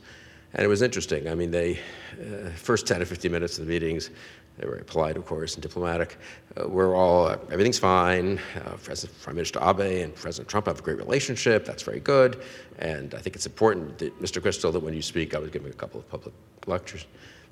[0.53, 1.27] And it was interesting.
[1.27, 1.79] I mean, they,
[2.13, 4.09] uh, first 10 or 15 minutes of the meetings,
[4.57, 6.17] they were very polite, of course, and diplomatic.
[6.55, 8.39] Uh, we're all, uh, everything's fine.
[8.55, 11.65] Uh, President, Prime Minister Abe and President Trump have a great relationship.
[11.65, 12.41] That's very good.
[12.79, 14.41] And I think it's important that, Mr.
[14.41, 16.33] Kristol, that when you speak, I was giving a couple of public
[16.67, 17.05] lectures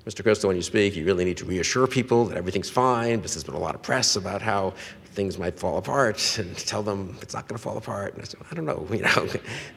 [0.06, 0.22] Mr.
[0.22, 3.16] Kristol, when you speak, you really need to reassure people that everything's fine.
[3.16, 4.74] Because there's been a lot of press about how
[5.14, 8.14] things might fall apart, and tell them it's not going to fall apart.
[8.14, 9.28] And I said, I don't know, you know,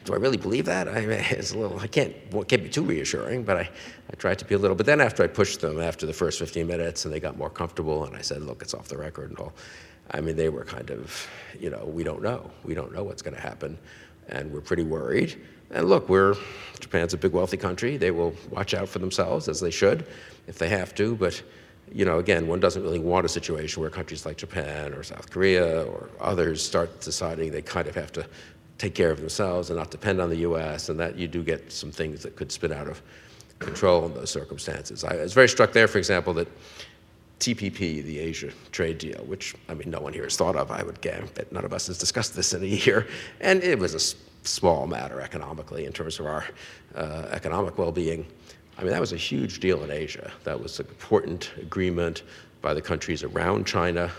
[0.04, 0.90] do I really believe that?
[0.90, 3.70] I mean, it's a little, I can't, well, it can't be too reassuring, but I,
[4.12, 4.76] I tried to be a little.
[4.76, 7.50] But then after I pushed them after the first 15 minutes, and they got more
[7.50, 9.54] comfortable, and I said, look, it's off the record and all.
[10.12, 11.28] I mean, they were kind of,
[11.60, 12.50] you know, we don't know.
[12.64, 13.78] We don't know what's going to happen,
[14.30, 15.42] and we're pretty worried.
[15.72, 16.36] And look, we're
[16.80, 17.98] Japan's a big, wealthy country.
[17.98, 20.08] They will watch out for themselves as they should,
[20.48, 21.16] if they have to.
[21.16, 21.42] But
[21.92, 25.30] you know, again, one doesn't really want a situation where countries like Japan or South
[25.30, 28.28] Korea or others start deciding they kind of have to
[28.78, 30.90] take care of themselves and not depend on the U.S.
[30.90, 33.02] And that you do get some things that could spin out of
[33.60, 35.04] control in those circumstances.
[35.04, 36.48] I was very struck there, for example, that
[37.40, 40.72] TPP, the Asia trade deal, which I mean, no one here has thought of.
[40.72, 43.08] I would guess, but none of us has discussed this in a year,
[43.40, 44.00] and it was a
[44.48, 46.46] small matter economically in terms of our
[46.96, 48.26] uh, economic well-being.
[48.78, 50.32] I mean, that was a huge deal in Asia.
[50.44, 52.24] That was an important agreement
[52.62, 54.12] by the countries around China,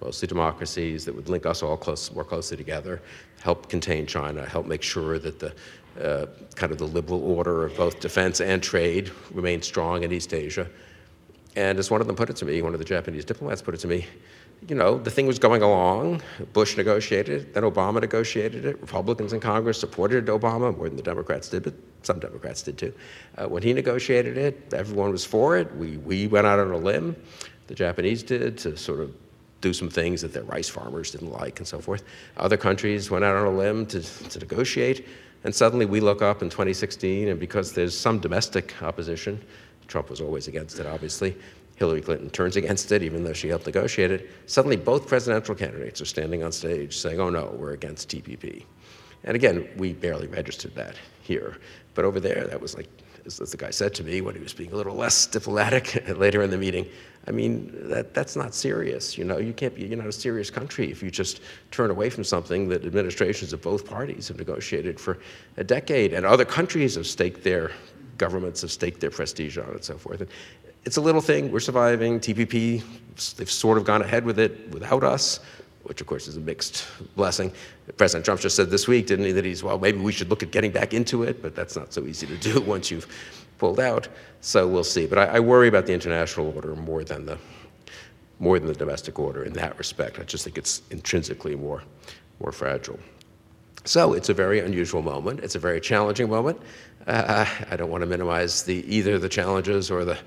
[0.00, 3.00] mostly democracies, that would link us all close, more closely together,
[3.40, 5.54] help contain China, help make sure that the
[6.00, 10.32] uh, kind of the liberal order of both defense and trade remained strong in East
[10.32, 10.66] Asia.
[11.54, 13.74] And as one of them put it to me, one of the Japanese diplomats put
[13.74, 14.06] it to me,
[14.68, 16.22] you know, the thing was going along.
[16.52, 18.80] Bush negotiated it, then Obama negotiated it.
[18.80, 22.94] Republicans in Congress supported Obama more than the Democrats did, but some Democrats did too.
[23.36, 25.74] Uh, when he negotiated it, everyone was for it.
[25.76, 27.16] We, we went out on a limb,
[27.66, 29.14] the Japanese did, to sort of
[29.60, 32.04] do some things that their rice farmers didn't like and so forth.
[32.36, 35.06] Other countries went out on a limb to, to negotiate.
[35.44, 39.42] And suddenly we look up in 2016, and because there's some domestic opposition,
[39.88, 41.36] Trump was always against it, obviously.
[41.82, 44.30] Hillary Clinton turns against it, even though she helped negotiate it.
[44.46, 48.64] Suddenly, both presidential candidates are standing on stage saying, oh no, we're against TPP.
[49.24, 51.58] And again, we barely registered that here.
[51.94, 52.88] But over there, that was like,
[53.26, 56.42] as the guy said to me when he was being a little less diplomatic later
[56.42, 56.86] in the meeting,
[57.26, 59.18] I mean, that, that's not serious.
[59.18, 61.40] You know, you can't be, you're not a serious country if you just
[61.72, 65.18] turn away from something that administrations of both parties have negotiated for
[65.56, 66.14] a decade.
[66.14, 67.72] And other countries have staked their
[68.18, 70.20] governments have staked their prestige on and so forth.
[70.20, 70.30] And
[70.84, 71.50] it's a little thing.
[71.50, 72.20] We're surviving.
[72.20, 72.82] TPP,
[73.36, 75.40] they've sort of gone ahead with it without us,
[75.84, 77.52] which of course is a mixed blessing.
[77.96, 80.42] President Trump just said this week, didn't he, that he's, well, maybe we should look
[80.42, 83.06] at getting back into it, but that's not so easy to do once you've
[83.58, 84.08] pulled out.
[84.40, 85.06] So we'll see.
[85.06, 87.38] But I, I worry about the international order more than the
[88.42, 90.18] more than the domestic order in that respect.
[90.18, 91.84] I just think it's intrinsically more,
[92.40, 92.98] more fragile.
[93.84, 95.40] So it's a very unusual moment.
[95.40, 96.60] It's a very challenging moment.
[97.06, 100.18] Uh, I don't want to minimize the, either the challenges or the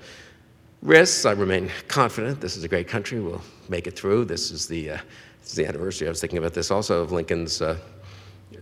[0.82, 1.24] risks.
[1.24, 2.40] I remain confident.
[2.40, 3.20] This is a great country.
[3.20, 4.26] We'll make it through.
[4.26, 4.98] This is the, uh,
[5.40, 6.08] this is the anniversary.
[6.08, 7.78] I was thinking about this also of Lincoln's uh,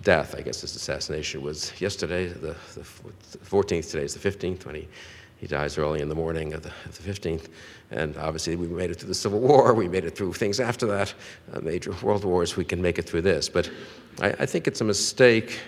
[0.03, 0.35] death.
[0.37, 3.91] I guess his assassination was yesterday, the, the 14th.
[3.91, 4.89] Today is the 15th when he,
[5.39, 7.49] he dies early in the morning of the, of the 15th.
[7.91, 9.75] And obviously, we made it through the Civil War.
[9.75, 11.15] We made it through things after that,
[11.53, 12.57] uh, major world wars.
[12.57, 13.49] We can make it through this.
[13.49, 13.71] But
[14.21, 15.59] I, I think it's a mistake.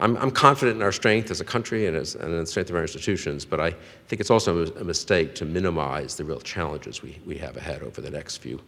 [0.00, 2.70] I'm, I'm, confident in our strength as a country and, as, and in the strength
[2.70, 3.72] of our institutions, but I
[4.06, 8.00] think it's also a mistake to minimize the real challenges we, we have ahead over
[8.00, 8.60] the next few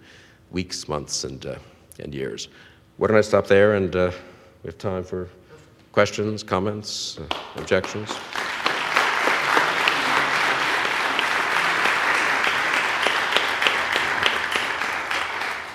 [0.51, 1.55] weeks, months, and, uh,
[2.01, 2.49] and years.
[2.97, 4.11] Why don't I stop there and uh,
[4.65, 5.29] we have time for
[5.93, 8.11] questions, comments, uh, objections?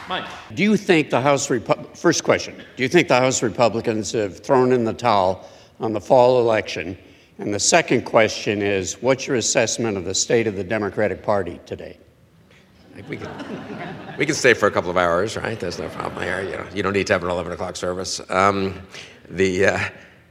[0.07, 0.25] Mike.
[0.53, 4.39] Do you think the House, Repu- first question, do you think the House Republicans have
[4.39, 5.47] thrown in the towel
[5.79, 6.97] on the fall election?
[7.37, 11.59] And the second question is, what's your assessment of the state of the Democratic Party
[11.65, 11.97] today?
[13.09, 15.59] We can, we can stay for a couple of hours, right?
[15.59, 16.41] There's no problem here.
[16.43, 18.21] You, know, you don't need to have an 11 o'clock service.
[18.29, 18.81] Um,
[19.29, 19.79] the, uh,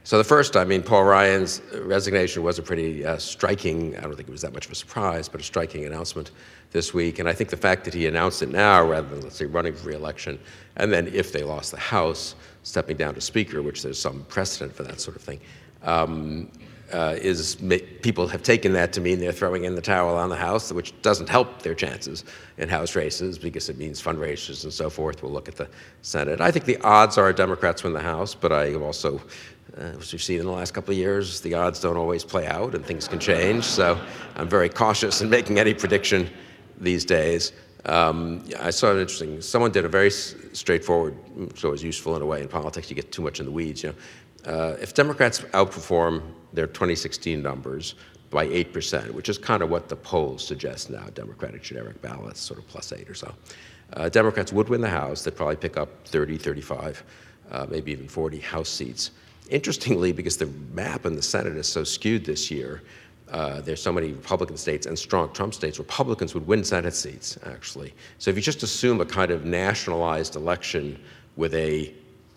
[0.05, 4.15] so the first, I mean, Paul Ryan's resignation was a pretty uh, striking, I don't
[4.15, 6.29] think it was that much of a surprise, but a striking announcement
[6.71, 7.19] this week.
[7.19, 9.73] And I think the fact that he announced it now rather than, let's say, running
[9.73, 10.39] for reelection,
[10.77, 14.75] and then if they lost the House, stepping down to Speaker, which there's some precedent
[14.75, 15.39] for that sort of thing,
[15.83, 16.51] um,
[16.93, 17.55] uh, is
[18.01, 20.99] people have taken that to mean they're throwing in the towel on the House, which
[21.01, 22.23] doesn't help their chances
[22.57, 25.23] in House races because it means fundraisers and so forth.
[25.23, 25.67] We'll look at the
[26.01, 26.41] Senate.
[26.41, 29.19] I think the odds are Democrats win the House, but I also
[29.77, 32.47] uh, as we've seen in the last couple of years, the odds don't always play
[32.47, 33.63] out and things can change.
[33.65, 33.99] So
[34.35, 36.29] I'm very cautious in making any prediction
[36.79, 37.51] these days.
[37.85, 39.41] Um, I saw an interesting.
[39.41, 42.95] Someone did a very straightforward, so it's always useful in a way in politics, you
[42.95, 43.83] get too much in the weeds.
[43.83, 43.95] You know?
[44.45, 46.21] Uh, if Democrats outperform
[46.53, 47.95] their 2016 numbers
[48.29, 52.59] by 8%, which is kind of what the polls suggest now, Democratic generic ballots, sort
[52.59, 53.33] of plus 8 or so,
[53.93, 55.23] uh, Democrats would win the House.
[55.23, 57.03] They'd probably pick up 30, 35,
[57.51, 59.11] uh, maybe even 40 House seats.
[59.49, 62.81] Interestingly, because the map in the Senate is so skewed this year,
[63.31, 67.37] uh, there's so many Republican states and strong Trump states, Republicans would win Senate seats,
[67.45, 67.93] actually.
[68.19, 70.99] So if you just assume a kind of nationalized election
[71.35, 71.93] with a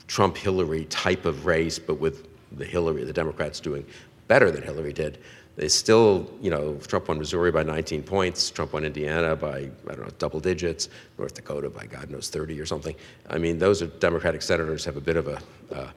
[0.08, 3.86] Trump Hillary type of race, but with the Hillary, the Democrats doing
[4.26, 5.18] better than Hillary did,
[5.56, 9.94] they still, you know, Trump won Missouri by 19 points, Trump won Indiana by, I
[9.94, 12.94] don't know, double digits, North Dakota by God knows 30 or something.
[13.28, 15.40] I mean, those are Democratic senators have a bit of a,
[15.74, 15.90] uh,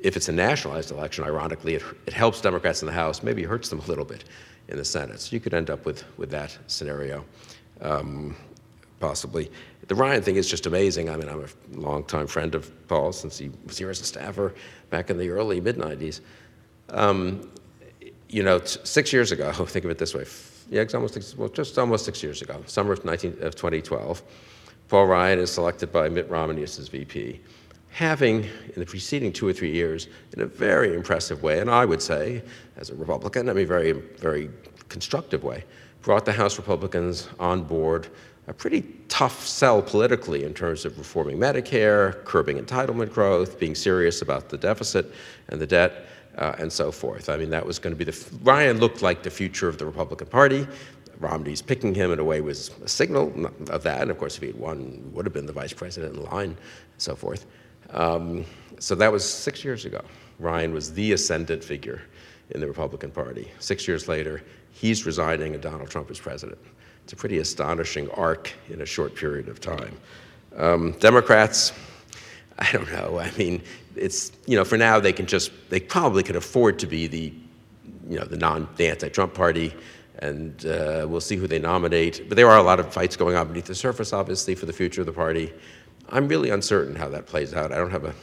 [0.00, 3.70] if it's a nationalized election, ironically, it, it helps Democrats in the House, maybe hurts
[3.70, 4.24] them a little bit
[4.68, 5.18] in the Senate.
[5.20, 7.24] So you could end up with, with that scenario,
[7.80, 8.36] um,
[9.00, 9.50] possibly.
[9.88, 11.10] The Ryan thing is just amazing.
[11.10, 14.54] I mean, I'm a longtime friend of Paul since he was here as a staffer
[14.90, 16.20] back in the early mid 90s.
[16.88, 17.50] Um,
[18.28, 20.24] you know, six years ago, think of it this way.
[20.68, 24.22] Yeah, it's almost well, just almost six years ago, summer of, 19, of 2012,
[24.88, 27.40] Paul Ryan is selected by Mitt Romney as his VP,
[27.90, 31.84] having in the preceding two or three years, in a very impressive way, and I
[31.84, 32.42] would say,
[32.76, 34.50] as a Republican, I mean, very, very
[34.88, 35.64] constructive way,
[36.02, 38.08] brought the House Republicans on board
[38.48, 44.22] a pretty tough sell politically in terms of reforming Medicare, curbing entitlement growth, being serious
[44.22, 45.12] about the deficit
[45.48, 46.06] and the debt
[46.38, 47.28] uh, and so forth.
[47.28, 49.86] I mean, that was going to be the Ryan looked like the future of the
[49.86, 50.66] Republican Party.
[51.18, 54.02] Romney's picking him in a way was a signal of that.
[54.02, 56.50] And of course, if he had won, would have been the vice president in line,
[56.50, 56.56] and
[56.98, 57.46] so forth.
[57.90, 58.44] Um,
[58.78, 60.02] so that was six years ago.
[60.38, 62.02] Ryan was the ascendant figure
[62.50, 63.50] in the Republican Party.
[63.58, 66.58] Six years later, he's resigning, and Donald Trump is president.
[67.06, 69.96] It's a pretty astonishing arc in a short period of time.
[70.56, 71.72] Um, Democrats,
[72.58, 73.20] I don't know.
[73.20, 73.62] I mean,
[73.94, 77.32] it's you know for now they can just they probably can afford to be the
[78.08, 79.72] you know the non the anti-Trump party,
[80.18, 82.28] and uh, we'll see who they nominate.
[82.28, 84.72] But there are a lot of fights going on beneath the surface, obviously, for the
[84.72, 85.52] future of the party.
[86.08, 87.70] I'm really uncertain how that plays out.
[87.70, 88.14] I don't have a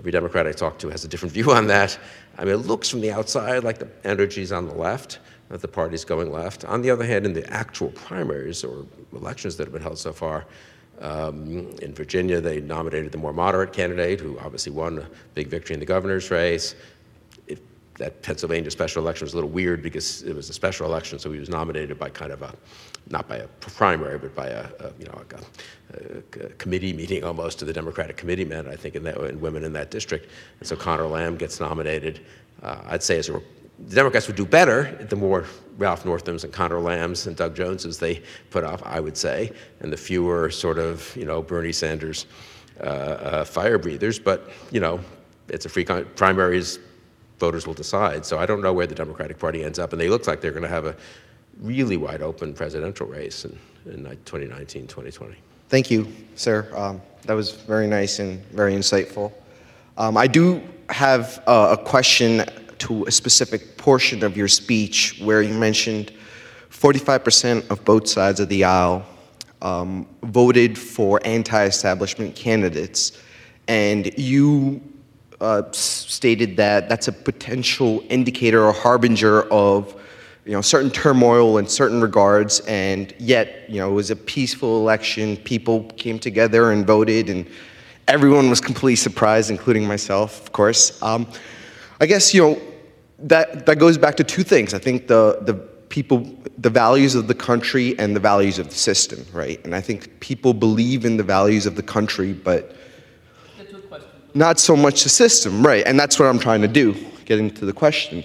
[0.00, 1.96] every Democrat I talk to has a different view on that.
[2.38, 6.04] I mean, it looks from the outside like the energy's on the left, the party's
[6.04, 6.64] going left.
[6.64, 10.12] On the other hand, in the actual primaries or elections that have been held so
[10.12, 10.46] far,
[11.00, 15.74] um, in Virginia, they nominated the more moderate candidate, who obviously won a big victory
[15.74, 16.74] in the governor's race.
[17.46, 17.60] It,
[17.98, 21.30] that Pennsylvania special election was a little weird because it was a special election, so
[21.30, 22.54] he was nominated by kind of a,
[23.10, 27.58] not by a primary, but by a, a you know, a, a, committee meeting almost
[27.58, 30.30] to the Democratic committee men, I think, in that, and women in that district.
[30.60, 32.24] And so Conor Lamb gets nominated.
[32.62, 33.42] Uh, I'd say as a
[33.78, 35.44] the Democrats would do better the more
[35.76, 39.92] Ralph Northams and Conor Lambs and Doug Joneses they put up, I would say, and
[39.92, 42.26] the fewer sort of, you know, Bernie Sanders
[42.80, 44.18] uh, uh, fire breathers.
[44.18, 45.00] But, you know,
[45.48, 46.78] it's a free con- primaries,
[47.38, 48.24] voters will decide.
[48.24, 50.50] So I don't know where the Democratic Party ends up, and they look like they're
[50.50, 50.96] going to have a
[51.60, 55.36] really wide open presidential race in, in 2019, 2020.
[55.68, 56.70] Thank you, sir.
[56.74, 59.32] Um, that was very nice and very insightful.
[59.98, 62.44] Um, I do have uh, a question
[62.80, 66.12] to a specific portion of your speech where you mentioned
[66.70, 69.04] 45% of both sides of the aisle
[69.62, 73.20] um, voted for anti establishment candidates.
[73.68, 74.80] And you
[75.40, 80.00] uh, stated that that's a potential indicator or harbinger of
[80.46, 84.78] you know, certain turmoil in certain regards, and yet, you know, it was a peaceful
[84.78, 85.36] election.
[85.38, 87.48] People came together and voted, and
[88.06, 91.02] everyone was completely surprised, including myself, of course.
[91.02, 91.26] Um,
[92.00, 92.62] I guess, you know,
[93.20, 94.74] that, that goes back to two things.
[94.74, 95.54] I think the, the
[95.88, 99.62] people, the values of the country and the values of the system, right?
[99.64, 102.76] And I think people believe in the values of the country, but
[104.34, 105.86] not so much the system, right?
[105.86, 108.22] And that's what I'm trying to do, getting to the question.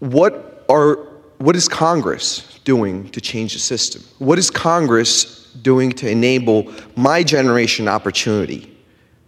[0.00, 0.96] What are
[1.38, 4.02] what is Congress doing to change the system?
[4.18, 8.74] What is Congress doing to enable my generation opportunity?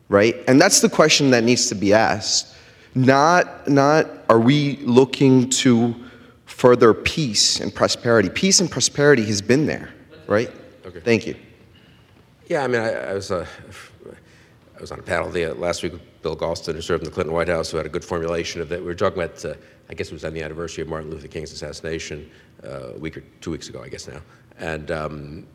[0.09, 0.35] Right?
[0.49, 2.55] And that's the question that needs to be asked.
[3.07, 5.95] Not, not are we looking to
[6.47, 8.29] further peace and prosperity.
[8.29, 9.91] Peace and prosperity has been there,
[10.27, 10.51] right?
[10.85, 10.99] Okay.
[10.99, 11.37] Thank you.
[12.49, 13.47] Yeah, I mean, I, I was uh,
[14.77, 17.09] I was on a panel the, uh, last week with Bill Galston, who served in
[17.09, 18.81] the Clinton White House, who had a good formulation of that.
[18.81, 19.55] We were talking about, uh,
[19.89, 22.29] I guess it was on the anniversary of Martin Luther King's assassination,
[22.65, 24.21] uh, a week or two weeks ago, I guess now,
[24.59, 25.47] and um,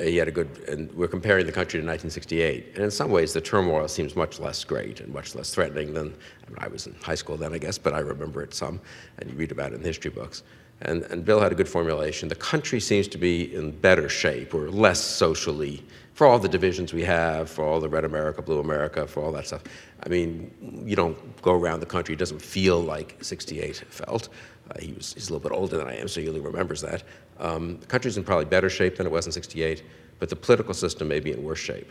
[0.00, 2.74] he had a good, and we're comparing the country to 1968.
[2.74, 6.14] And in some ways, the turmoil seems much less great and much less threatening than,
[6.46, 8.80] I, mean, I was in high school then, I guess, but I remember it some,
[9.18, 10.42] and you read about it in history books.
[10.82, 12.28] And, and Bill had a good formulation.
[12.28, 15.82] The country seems to be in better shape or less socially,
[16.16, 19.30] for all the divisions we have, for all the red America, blue America, for all
[19.32, 19.62] that stuff.
[20.02, 24.30] I mean, you don't go around the country, it doesn't feel like 68 felt.
[24.70, 26.80] Uh, he was, he's a little bit older than I am, so he really remembers
[26.80, 27.02] that.
[27.38, 29.82] Um, the country's in probably better shape than it was in 68,
[30.18, 31.90] but the political system may be in worse shape.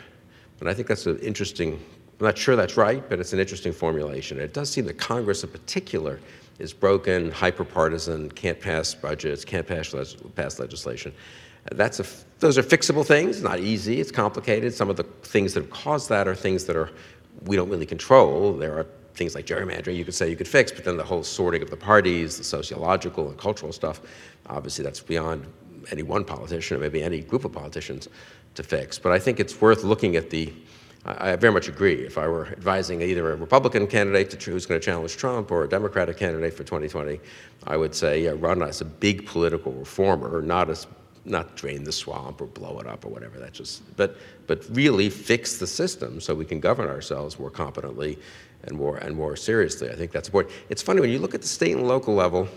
[0.60, 1.74] And I think that's an interesting,
[2.20, 4.40] I'm not sure that's right, but it's an interesting formulation.
[4.40, 6.20] It does seem that Congress in particular
[6.60, 9.94] is broken, hyper-partisan, can't pass budgets, can't pass,
[10.36, 11.14] pass legislation.
[11.72, 12.06] That's a,
[12.40, 14.74] those are fixable things, not easy, it's complicated.
[14.74, 16.92] Some of the things that have caused that are things that are
[17.44, 18.54] we don't really control.
[18.54, 21.24] There are things like gerrymandering you could say you could fix, but then the whole
[21.24, 24.02] sorting of the parties, the sociological and cultural stuff,
[24.48, 25.46] obviously that's beyond
[25.92, 28.10] any one politician or maybe any group of politicians
[28.56, 28.98] to fix.
[29.00, 30.54] But I think it's worth looking at the
[31.08, 32.04] I very much agree.
[32.04, 35.70] If I were advising either a Republican candidate who's going to challenge Trump or a
[35.70, 37.20] Democratic candidate for 2020,
[37.68, 40.88] I would say yeah, run as a big political reformer, not as
[41.26, 43.40] not drain the swamp or blow it up or whatever.
[43.40, 48.18] That just but but really fix the system so we can govern ourselves more competently
[48.66, 49.90] and more and more seriously.
[49.90, 50.54] I think that's important.
[50.70, 52.48] It's funny when you look at the state and local level.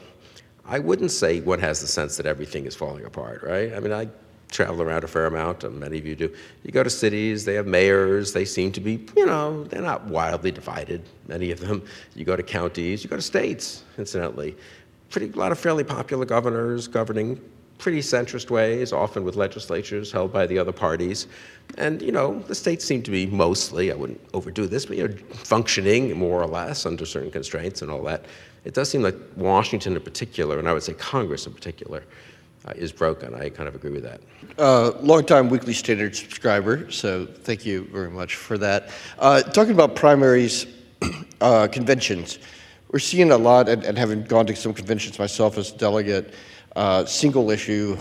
[0.65, 3.73] I wouldn't say one has the sense that everything is falling apart, right?
[3.73, 4.09] I mean, I
[4.51, 6.35] travel around a fair amount, and many of you do.
[6.63, 10.07] You go to cities, they have mayors, they seem to be, you know, they're not
[10.07, 11.83] wildly divided, many of them.
[12.15, 14.57] You go to counties, you go to states, incidentally.
[15.11, 17.41] Pretty, a lot of fairly popular governors governing
[17.79, 21.29] pretty centrist ways, often with legislatures held by the other parties.
[21.77, 25.13] And, you know, the states seem to be mostly, I wouldn't overdo this, but you're
[25.13, 28.25] functioning more or less under certain constraints and all that.
[28.65, 32.03] It does seem like Washington in particular, and I would say Congress in particular,
[32.67, 33.35] uh, is broken.
[33.35, 34.21] I kind of agree with that.
[34.59, 38.91] Uh, longtime Weekly Standard subscriber, so thank you very much for that.
[39.19, 40.67] Uh, talking about primaries,
[41.41, 42.39] uh, conventions,
[42.91, 46.33] we're seeing a lot, and, and, having gone to some conventions myself as a delegate,
[47.07, 47.97] single issue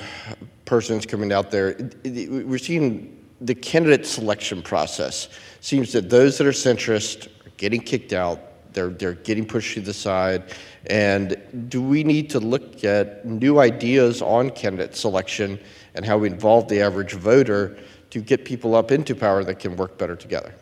[0.65, 1.77] persons coming out there.
[2.03, 5.29] We're seeing the candidate selection process.
[5.61, 8.39] Seems that those that are centrist are getting kicked out
[8.77, 10.53] they're, they're getting pushed to the side.
[10.85, 11.35] And
[11.67, 15.59] do we need to look at new ideas on candidate selection
[15.95, 17.77] and how we involve the average voter
[18.11, 20.53] to get people up into power that can work better together?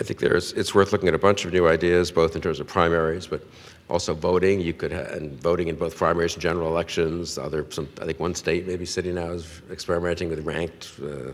[0.00, 2.60] I think there's, it's worth looking at a bunch of new ideas, both in terms
[2.60, 3.46] of primaries, but
[3.88, 4.60] also voting.
[4.60, 7.38] You could and voting in both primaries and general elections.
[7.38, 11.32] Other, some, I think one state, maybe city now, is experimenting with ranked, uh,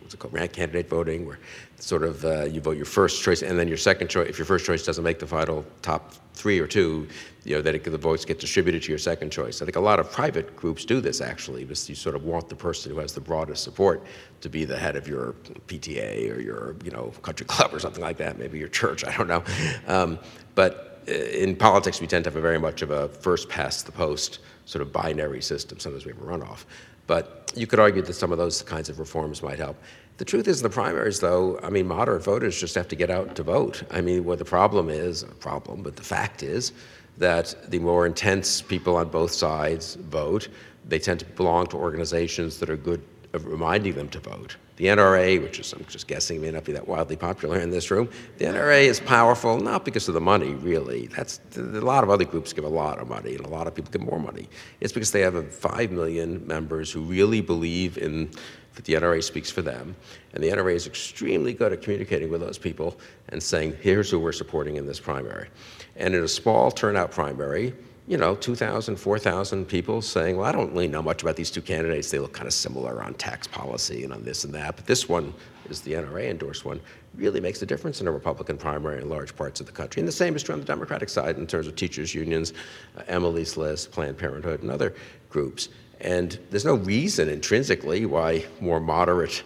[0.00, 1.38] what's it called, ranked candidate voting, where
[1.78, 4.28] sort of uh, you vote your first choice and then your second choice.
[4.28, 7.08] If your first choice doesn't make the final top three or two,
[7.44, 9.60] you know, then it, the votes get distributed to your second choice.
[9.60, 12.48] I think a lot of private groups do this actually, because you sort of want
[12.48, 14.04] the person who has the broadest support
[14.40, 15.32] to be the head of your
[15.66, 19.16] PTA or your, you know, country club or something like that, maybe your church, I
[19.16, 19.42] don't know.
[19.86, 20.18] Um,
[20.54, 23.92] but in politics, we tend to have a very much of a first past the
[23.92, 25.78] post sort of binary system.
[25.78, 26.64] Sometimes we have a runoff.
[27.06, 29.76] But you could argue that some of those kinds of reforms might help.
[30.18, 33.10] The truth is, in the primaries, though, I mean, moderate voters just have to get
[33.10, 33.82] out to vote.
[33.90, 36.72] I mean, what the problem is, a problem, but the fact is
[37.18, 40.48] that the more intense people on both sides vote,
[40.86, 43.02] they tend to belong to organizations that are good
[43.34, 44.56] at reminding them to vote.
[44.76, 47.90] The NRA, which is, I'm just guessing, may not be that wildly popular in this
[47.90, 48.08] room,
[48.38, 51.06] the NRA is powerful not because of the money, really.
[51.08, 53.74] That's a lot of other groups give a lot of money, and a lot of
[53.74, 54.48] people give more money.
[54.80, 58.30] It's because they have a five million members who really believe in
[58.74, 59.94] that the NRA speaks for them.
[60.32, 64.18] And the NRA is extremely good at communicating with those people and saying, here's who
[64.18, 65.48] we're supporting in this primary.
[65.96, 67.74] And in a small turnout primary,
[68.08, 71.62] you know, 2,000, 4,000 people saying, well, I don't really know much about these two
[71.62, 72.10] candidates.
[72.10, 74.76] They look kind of similar on tax policy and on this and that.
[74.76, 75.32] But this one
[75.70, 76.80] is the NRA endorsed one,
[77.14, 80.00] really makes a difference in a Republican primary in large parts of the country.
[80.00, 82.52] And the same is true on the Democratic side in terms of teachers' unions,
[82.98, 84.94] uh, Emily's List, Planned Parenthood, and other
[85.30, 85.68] groups.
[86.00, 89.44] And there's no reason intrinsically why more moderate,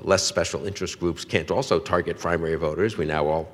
[0.00, 2.96] less special interest groups can't also target primary voters.
[2.96, 3.52] We now all,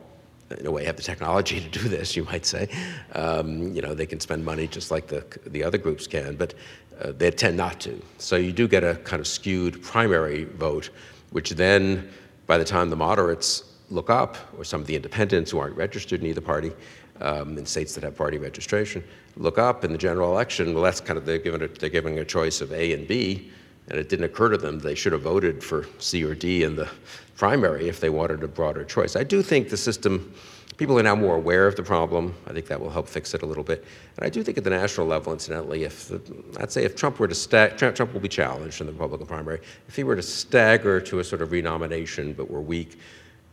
[0.58, 2.68] in a way, have the technology to do this, you might say.
[3.12, 6.54] Um, you know, they can spend money just like the, the other groups can, but
[7.00, 8.00] uh, they tend not to.
[8.18, 10.90] So you do get a kind of skewed primary vote,
[11.30, 12.08] which then,
[12.46, 16.20] by the time the moderates look up, or some of the independents who aren't registered
[16.20, 16.72] in either party,
[17.20, 19.02] um, in states that have party registration,
[19.36, 22.18] look up in the general election, well, that's kind of, they're, given a, they're giving
[22.18, 23.50] a choice of A and B,
[23.88, 26.76] and it didn't occur to them they should have voted for C or D in
[26.76, 26.88] the
[27.36, 29.16] primary if they wanted a broader choice.
[29.16, 30.32] I do think the system,
[30.76, 32.34] people are now more aware of the problem.
[32.46, 33.84] I think that will help fix it a little bit.
[34.16, 36.20] And I do think at the national level, incidentally, if the,
[36.60, 39.60] I'd say if Trump were to stag, Trump will be challenged in the Republican primary,
[39.88, 42.98] if he were to stagger to a sort of renomination but were weak,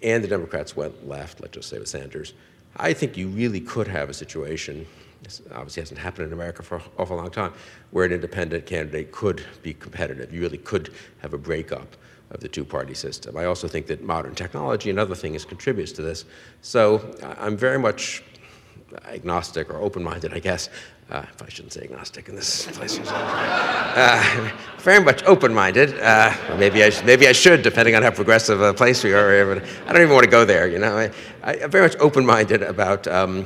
[0.03, 2.33] and the Democrats went left, let's just say with Sanders,
[2.77, 4.87] I think you really could have a situation,
[5.23, 7.53] this obviously hasn't happened in America for an awful long time,
[7.91, 10.33] where an independent candidate could be competitive.
[10.33, 11.95] You really could have a breakup
[12.31, 13.37] of the two-party system.
[13.37, 16.25] I also think that modern technology and other things contributes to this.
[16.61, 18.23] So I'm very much
[19.05, 20.69] agnostic or open-minded, I guess.
[21.09, 22.97] Uh, I shouldn't say agnostic in this place.
[22.99, 25.99] Uh, very much open-minded.
[25.99, 29.51] Uh, maybe I sh- maybe I should, depending on how progressive a place we are.
[29.51, 30.69] I don't even want to go there.
[30.69, 31.09] You know,
[31.43, 33.45] I, am very much open-minded about um,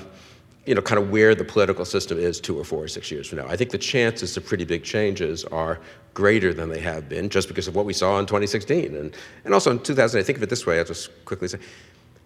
[0.65, 3.27] you know, kind of where the political system is two or four or six years
[3.27, 3.47] from now.
[3.47, 5.79] I think the chances of pretty big changes are
[6.13, 8.95] greater than they have been just because of what we saw in 2016.
[8.95, 11.59] And, and also in 2000, I think of it this way, I'll just quickly say,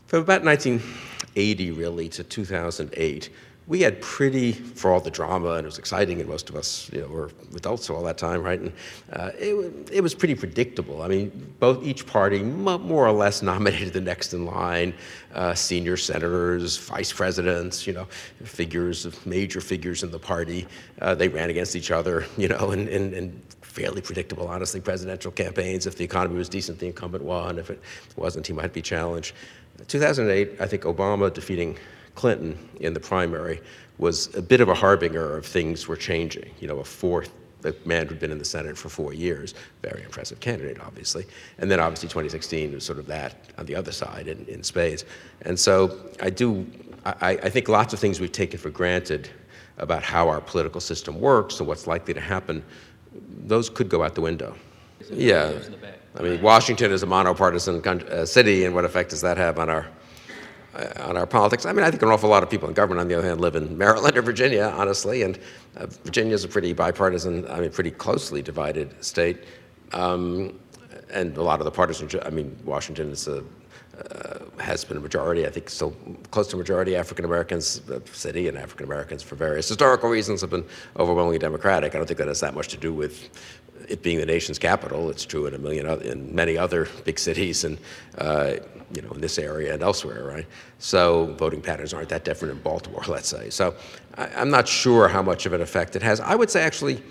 [0.07, 3.29] from about 1980 really to 2008,
[3.69, 6.89] we had pretty, for all the drama, and it was exciting, and most of us,
[6.91, 8.59] you know, were adults all that time, right?
[8.59, 8.73] And
[9.13, 11.03] uh, it, it was pretty predictable.
[11.03, 14.95] I mean, both each party more or less nominated the next in line,
[15.35, 18.05] uh, senior senators, vice presidents, you know,
[18.43, 20.65] figures major figures in the party.
[20.99, 25.31] Uh, they ran against each other, you know, and, and, and fairly predictable, honestly, presidential
[25.31, 25.85] campaigns.
[25.85, 27.59] If the economy was decent, the incumbent won.
[27.59, 27.79] If it
[28.15, 29.35] wasn't, he might be challenged.
[29.87, 31.77] 2008, I think Obama defeating
[32.15, 33.61] Clinton in the primary
[33.97, 36.49] was a bit of a harbinger of things were changing.
[36.59, 37.31] You know, a fourth
[37.61, 41.25] the man who'd been in the Senate for four years, very impressive candidate, obviously.
[41.57, 45.05] And then obviously 2016 was sort of that on the other side in, in spades.
[45.41, 46.65] And so I do,
[47.05, 49.29] I, I think lots of things we've taken for granted
[49.77, 52.63] about how our political system works and what's likely to happen,
[53.45, 54.55] those could go out the window.
[55.11, 55.53] Yeah.
[56.15, 59.69] I mean, Washington is a monopartisan uh, city, and what effect does that have on
[59.69, 59.87] our
[61.01, 61.65] on our politics.
[61.65, 63.41] I mean, I think an awful lot of people in government, on the other hand,
[63.41, 65.39] live in Maryland or Virginia, honestly, and
[65.77, 69.43] uh, Virginia is a pretty bipartisan, I mean, pretty closely divided state.
[69.93, 70.59] Um,
[71.11, 73.43] and a lot of the partisan, I mean, Washington is a,
[73.99, 75.93] uh, has been a majority, I think still
[76.31, 80.51] close to majority African Americans, the city and African Americans for various historical reasons have
[80.51, 80.65] been
[80.97, 81.95] overwhelmingly Democratic.
[81.95, 83.29] I don't think that has that much to do with
[83.89, 85.09] it being the nation's capital.
[85.09, 87.77] It's true in a million other, in many other big cities, and
[88.17, 88.55] uh,
[88.93, 90.45] you know, in this area and elsewhere, right?
[90.79, 93.49] So voting patterns aren't that different in Baltimore, let's say.
[93.49, 93.75] So
[94.15, 96.19] I, am not sure how much of an effect it has.
[96.19, 97.01] I would say actually,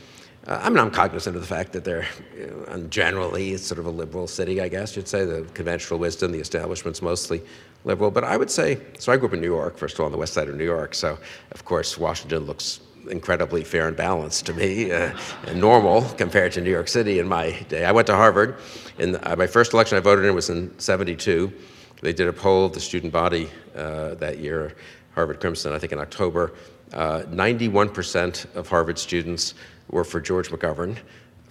[0.46, 2.06] uh, I mean, I'm cognizant of the fact that they're
[2.36, 5.24] you know, generally it's sort of a liberal city, I guess you'd say.
[5.24, 7.42] The conventional wisdom, the establishment's mostly
[7.84, 8.10] liberal.
[8.10, 10.12] But I would say, so I grew up in New York, first of all, on
[10.12, 10.94] the west side of New York.
[10.94, 11.18] So
[11.52, 16.60] of course, Washington looks incredibly fair and balanced to me, uh, and normal compared to
[16.60, 17.84] New York City in my day.
[17.84, 18.56] I went to Harvard.
[18.98, 21.52] In uh, my first election I voted in was in 72.
[22.00, 24.74] They did a poll of the student body uh, that year,
[25.14, 26.52] Harvard Crimson, I think in October.
[26.92, 29.54] 91% uh, of Harvard students
[29.90, 30.96] were for George McGovern.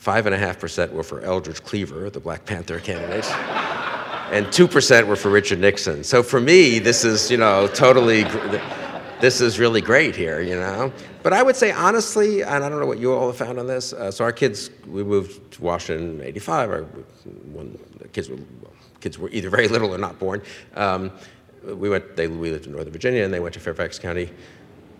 [0.01, 3.25] 5.5% were for Eldridge Cleaver, the Black Panther candidate.
[4.31, 6.03] and 2% were for Richard Nixon.
[6.03, 8.23] So for me, this is, you know, totally
[9.19, 10.91] this is really great here, you know.
[11.23, 13.67] But I would say honestly, and I don't know what you all have found on
[13.67, 13.93] this.
[13.93, 16.69] Uh, so our kids, we moved to Washington in '85.
[16.69, 16.83] Our
[17.51, 18.37] when the kids were
[18.99, 20.41] kids were either very little or not born.
[20.75, 21.11] Um,
[21.63, 22.15] we went.
[22.15, 24.29] They we lived in Northern Virginia, and they went to Fairfax County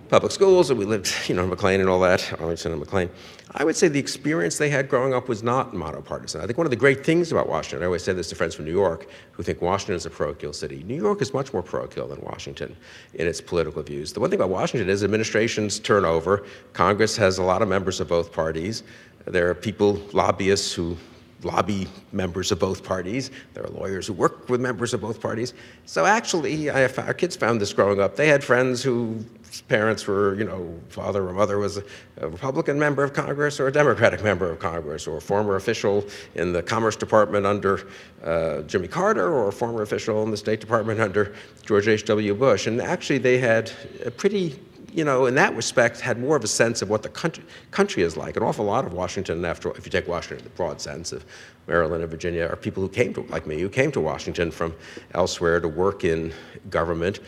[0.10, 3.10] public schools, and we lived, you know, in McLean and all that, Arlington and McLean.
[3.52, 6.42] I would say the experience they had growing up was not monopartisan.
[6.42, 8.54] I think one of the great things about Washington, I always say this to friends
[8.56, 10.84] from New York who think Washington is a parochial city.
[10.84, 12.76] New York is much more parochial than Washington
[13.14, 14.14] in its political views.
[14.14, 16.46] The one thing about Washington is administrations turn over.
[16.74, 18.84] Congress has a lot of members of both parties.
[19.26, 20.98] There are people, lobbyists, who
[21.44, 23.32] lobby members of both parties.
[23.54, 25.54] There are lawyers who work with members of both parties.
[25.86, 28.16] So actually, I, our kids found this growing up.
[28.16, 29.24] They had friends who
[29.68, 31.84] parents were, you know, father or mother was a,
[32.18, 36.06] a, Republican member of Congress or a Democratic member of Congress or a former official
[36.36, 37.88] in the Commerce Department under
[38.24, 41.34] uh, Jimmy Carter or a former official in the State Department under
[41.66, 42.34] George H.W.
[42.36, 42.68] Bush.
[42.68, 43.72] And actually, they had
[44.06, 44.60] a pretty
[44.94, 48.04] you know, in that respect, had more of a sense of what the country, country
[48.04, 48.38] is like.
[48.38, 51.26] An awful lot of Washington, after if you take Washington in the broad sense of
[51.68, 54.74] Maryland and Virginia, are people who came to, like me, who came to Washington from
[55.14, 56.34] elsewhere to work in
[56.70, 57.20] government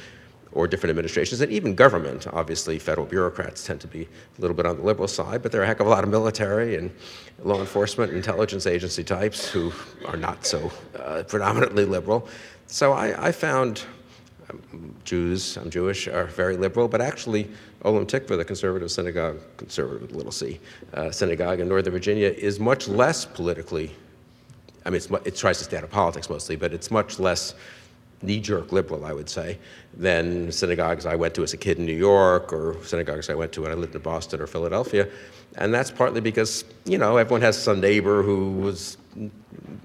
[0.52, 2.26] or different administrations, and even government.
[2.34, 5.62] Obviously, federal bureaucrats tend to be a little bit on the liberal side, but there
[5.62, 6.92] are a heck of a lot of military and
[7.44, 9.72] law enforcement, intelligence agency types who
[10.08, 12.28] are not so uh, predominantly liberal.
[12.66, 13.84] So I, I found
[15.04, 17.50] Jews, I'm Jewish, are very liberal, but actually,
[17.84, 20.60] Olam Tikva, the conservative synagogue, conservative little c,
[20.94, 23.96] uh, synagogue in Northern Virginia, is much less politically,
[24.86, 27.54] I mean, it tries to stay out of politics mostly, but it's much less
[28.22, 29.58] knee-jerk liberal, I would say,
[29.94, 33.52] than synagogues I went to as a kid in New York or synagogues I went
[33.54, 35.08] to when I lived in Boston or Philadelphia.
[35.58, 38.98] And that's partly because, you know, everyone has some neighbor who was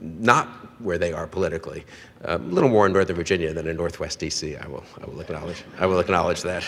[0.01, 0.49] not
[0.81, 1.85] where they are politically.
[2.25, 5.21] Um, a little more in Northern Virginia than in Northwest DC, I will, I will
[5.21, 5.65] acknowledge.
[5.79, 6.65] I will acknowledge that.